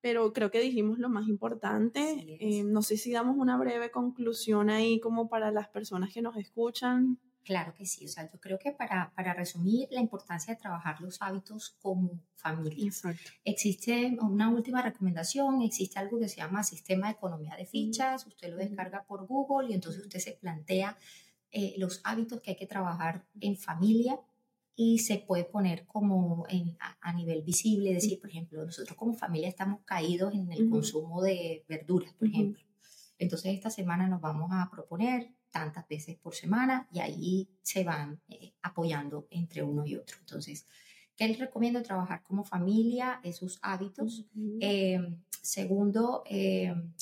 pero 0.00 0.32
creo 0.32 0.50
que 0.50 0.60
dijimos 0.60 0.98
lo 0.98 1.08
más 1.08 1.26
importante. 1.26 2.36
Eh, 2.40 2.62
no 2.64 2.82
sé 2.82 2.96
si 2.96 3.12
damos 3.12 3.36
una 3.38 3.56
breve 3.56 3.90
conclusión 3.90 4.68
ahí 4.68 5.00
como 5.00 5.28
para 5.28 5.50
las 5.50 5.68
personas 5.68 6.12
que 6.12 6.20
nos 6.22 6.36
escuchan. 6.36 7.18
Claro 7.42 7.72
que 7.74 7.86
sí, 7.86 8.04
o 8.04 8.08
sea, 8.08 8.30
yo 8.30 8.38
creo 8.38 8.58
que 8.58 8.70
para, 8.70 9.12
para 9.16 9.32
resumir 9.32 9.88
la 9.90 10.00
importancia 10.00 10.54
de 10.54 10.60
trabajar 10.60 11.00
los 11.00 11.22
hábitos 11.22 11.74
como 11.80 12.20
familia. 12.34 12.84
Exacto. 12.84 13.30
Existe 13.44 14.16
una 14.20 14.50
última 14.50 14.82
recomendación, 14.82 15.62
existe 15.62 15.98
algo 15.98 16.20
que 16.20 16.28
se 16.28 16.36
llama 16.36 16.62
sistema 16.62 17.06
de 17.06 17.14
economía 17.14 17.56
de 17.56 17.64
fichas, 17.64 18.26
usted 18.26 18.50
lo 18.50 18.56
descarga 18.58 19.04
por 19.04 19.26
Google 19.26 19.70
y 19.70 19.74
entonces 19.74 20.02
usted 20.02 20.18
se 20.20 20.32
plantea 20.32 20.98
eh, 21.52 21.74
los 21.78 22.00
hábitos 22.04 22.40
que 22.40 22.50
hay 22.50 22.56
que 22.56 22.66
trabajar 22.66 23.26
en 23.40 23.56
familia 23.56 24.20
y 24.76 25.00
se 25.00 25.18
puede 25.18 25.44
poner 25.44 25.84
como 25.84 26.46
a, 27.00 27.12
nivel 27.12 27.42
visible, 27.42 27.92
decir, 27.92 28.20
por 28.20 28.30
ejemplo, 28.30 28.64
nosotros 28.64 28.96
como 28.96 29.14
familia 29.14 29.48
estamos 29.48 29.80
caídos 29.84 30.32
en 30.32 30.50
el 30.52 30.70
consumo 30.70 31.20
de 31.22 31.64
verduras, 31.68 32.14
por 32.14 32.28
ejemplo. 32.28 32.62
Entonces 33.18 33.52
esta 33.52 33.68
semana 33.68 34.06
nos 34.06 34.20
vamos 34.20 34.50
a 34.52 34.70
proponer 34.70 35.34
tantas 35.50 35.86
veces 35.88 36.16
por 36.16 36.34
semana 36.34 36.88
y 36.92 37.00
ahí 37.00 37.48
se 37.62 37.82
van 37.82 38.20
eh, 38.28 38.54
apoyando 38.62 39.26
entre 39.30 39.62
uno 39.62 39.84
y 39.84 39.96
otro. 39.96 40.16
Entonces, 40.20 40.66
¿qué 41.16 41.26
les 41.26 41.38
recomiendo 41.38 41.82
trabajar 41.82 42.22
como 42.22 42.44
familia? 42.44 43.20
Esos 43.24 43.58
hábitos. 43.60 44.24
Eh, 44.60 45.00
segundo, 45.42 46.22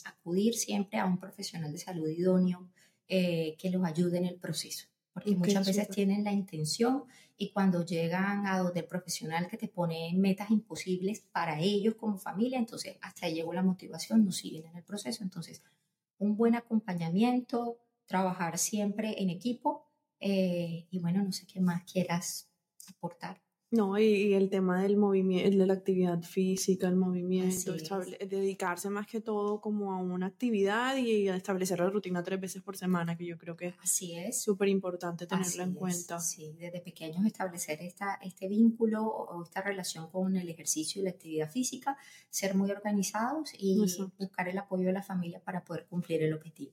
acudir 0.05 0.55
siempre 0.55 0.99
a 0.99 1.05
un 1.05 1.19
profesional 1.19 1.71
de 1.71 1.79
salud 1.79 2.09
idóneo 2.09 2.71
eh, 3.09 3.57
que 3.59 3.71
los 3.71 3.85
ayude 3.85 4.19
en 4.19 4.27
el 4.27 4.37
proceso. 4.37 4.87
Porque 5.13 5.35
muchas 5.35 5.67
veces 5.67 5.89
tienen 5.89 6.23
la 6.23 6.33
intención 6.33 7.05
y 7.37 7.51
cuando 7.51 7.85
llegan 7.85 8.47
a 8.47 8.59
donde 8.59 8.81
el 8.81 8.87
profesional 8.87 9.49
que 9.49 9.57
te 9.57 9.69
pone 9.69 10.13
metas 10.15 10.51
imposibles 10.51 11.21
para 11.33 11.61
ellos 11.61 11.95
como 11.95 12.19
familia, 12.19 12.59
entonces 12.59 12.97
hasta 13.01 13.27
ahí 13.27 13.35
llegó 13.35 13.53
la 13.53 13.63
motivación, 13.63 14.25
no 14.25 14.33
siguen 14.33 14.67
en 14.67 14.77
el 14.77 14.85
proceso. 14.85 15.25
Entonces, 15.25 15.63
un 16.19 16.37
buen 16.37 16.55
acompañamiento, 16.55 17.79
trabajar 18.07 18.59
siempre 18.59 19.21
en 19.23 19.31
equipo 19.31 19.85
eh, 20.21 20.87
y 20.91 20.99
bueno, 20.99 21.23
no 21.23 21.33
sé 21.33 21.47
qué 21.47 21.61
más 21.61 21.85
quieras 21.91 22.51
aportar. 22.89 23.41
No, 23.71 23.99
y, 23.99 24.33
el 24.33 24.49
tema 24.49 24.83
del 24.83 24.97
movimiento, 24.97 25.59
de 25.59 25.67
la 25.67 25.75
actividad 25.75 26.23
física, 26.23 26.89
el 26.89 26.97
movimiento, 26.97 27.75
dedicarse 27.75 28.89
más 28.89 29.07
que 29.07 29.21
todo 29.21 29.61
como 29.61 29.93
a 29.93 29.99
una 29.99 30.27
actividad 30.27 30.97
y 30.97 31.29
establecer 31.29 31.81
la 31.81 31.91
rutina 31.91 32.23
tres 32.23 32.41
veces 32.41 32.63
por 32.63 32.79
semana, 32.79 33.17
que 33.17 33.27
yo 33.27 33.37
creo 33.37 33.57
que 33.57 33.75
Así 33.83 34.17
es 34.17 34.43
súper 34.43 34.69
importante 34.69 35.27
tenerla 35.27 35.65
en 35.65 35.75
cuenta. 35.75 36.19
Sí, 36.19 36.55
desde 36.59 36.81
pequeños 36.81 37.27
establecer 37.27 37.83
esta, 37.83 38.19
este 38.23 38.49
vínculo 38.49 39.05
o 39.05 39.43
esta 39.43 39.61
relación 39.61 40.09
con 40.11 40.35
el 40.37 40.49
ejercicio 40.49 41.03
y 41.03 41.05
la 41.05 41.11
actividad 41.11 41.51
física, 41.51 41.99
ser 42.31 42.55
muy 42.55 42.71
organizados 42.71 43.53
y 43.59 43.79
buscar 44.19 44.49
el 44.49 44.57
apoyo 44.57 44.87
de 44.87 44.93
la 44.95 45.03
familia 45.03 45.43
para 45.45 45.63
poder 45.63 45.87
cumplir 45.87 46.23
el 46.23 46.33
objetivo. 46.33 46.73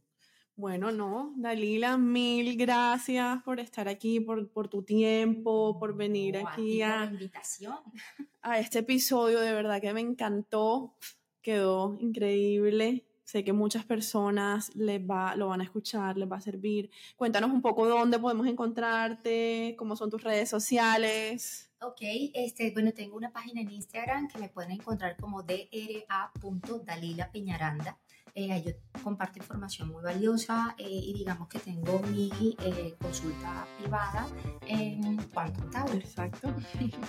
Bueno, 0.57 0.89
no, 0.89 1.33
Dalila, 1.35 1.97
mil 1.97 2.55
gracias 2.55 3.43
por 3.43 3.59
estar 3.59 3.89
aquí, 3.89 4.21
por, 4.21 4.47
por 4.49 4.69
tu 4.69 4.83
tiempo, 4.83 5.77
por 5.77 5.97
venir 5.97 6.37
aquí 6.37 6.81
a, 6.81 7.10
invitación. 7.12 7.75
a 8.41 8.58
este 8.60 8.79
episodio. 8.79 9.41
De 9.41 9.51
verdad 9.51 9.81
que 9.81 9.91
me 9.93 9.99
encantó, 9.99 10.95
quedó 11.41 11.97
increíble. 11.99 13.03
Sé 13.25 13.43
que 13.43 13.51
muchas 13.51 13.83
personas 13.83 14.73
les 14.75 15.01
va, 15.01 15.35
lo 15.35 15.47
van 15.47 15.60
a 15.60 15.65
escuchar, 15.65 16.15
les 16.15 16.31
va 16.31 16.37
a 16.37 16.41
servir. 16.41 16.89
Cuéntanos 17.17 17.51
un 17.51 17.62
poco 17.62 17.85
dónde 17.85 18.17
podemos 18.17 18.47
encontrarte, 18.47 19.75
cómo 19.77 19.97
son 19.97 20.10
tus 20.10 20.23
redes 20.23 20.47
sociales. 20.47 21.69
Ok, 21.81 21.99
este, 22.33 22.71
bueno, 22.71 22.93
tengo 22.93 23.17
una 23.17 23.33
página 23.33 23.60
en 23.60 23.71
Instagram 23.71 24.29
que 24.29 24.37
me 24.37 24.47
pueden 24.47 24.71
encontrar 24.71 25.17
como 25.17 25.43
dra.dalila 25.43 27.29
Peñaranda 27.31 27.99
Eh, 28.38 28.62
yo 28.65 29.02
comparto 29.02 29.40
información 29.40 29.88
muy 29.88 30.04
valiosa 30.04 30.75
eh, 30.77 30.86
y 30.90 31.13
digamos 31.13 31.48
que 31.48 31.58
tengo 31.58 32.00
mi 32.00 32.29
eh, 32.65 32.94
consulta 33.00 33.65
privada 33.79 34.27
en 34.67 35.15
Quantum 35.33 35.69
Tower. 35.71 35.96
Exacto. 35.96 36.54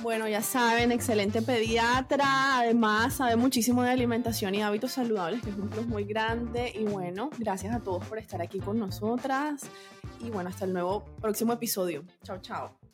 Bueno, 0.02 0.28
ya 0.28 0.40
saben, 0.40 0.92
excelente 0.92 1.42
pediatra, 1.42 2.60
además 2.60 3.14
sabe 3.14 3.34
muchísimo 3.34 3.82
de 3.82 3.90
alimentación 3.90 4.54
y 4.54 4.62
hábitos 4.62 4.92
saludables, 4.92 5.42
que 5.42 5.50
es 5.50 5.56
un 5.56 5.68
plus 5.68 5.88
muy 5.88 6.04
grande. 6.04 6.72
Y 6.72 6.84
bueno, 6.84 7.30
gracias 7.36 7.74
a 7.74 7.80
todos 7.80 8.06
por 8.06 8.18
estar 8.18 8.40
aquí 8.40 8.60
con 8.60 8.78
nosotras. 8.78 9.62
Y 10.20 10.30
bueno, 10.30 10.50
hasta 10.50 10.64
el 10.64 10.72
nuevo 10.72 11.04
próximo 11.20 11.52
episodio. 11.52 12.04
Chao, 12.22 12.38
chao. 12.40 12.85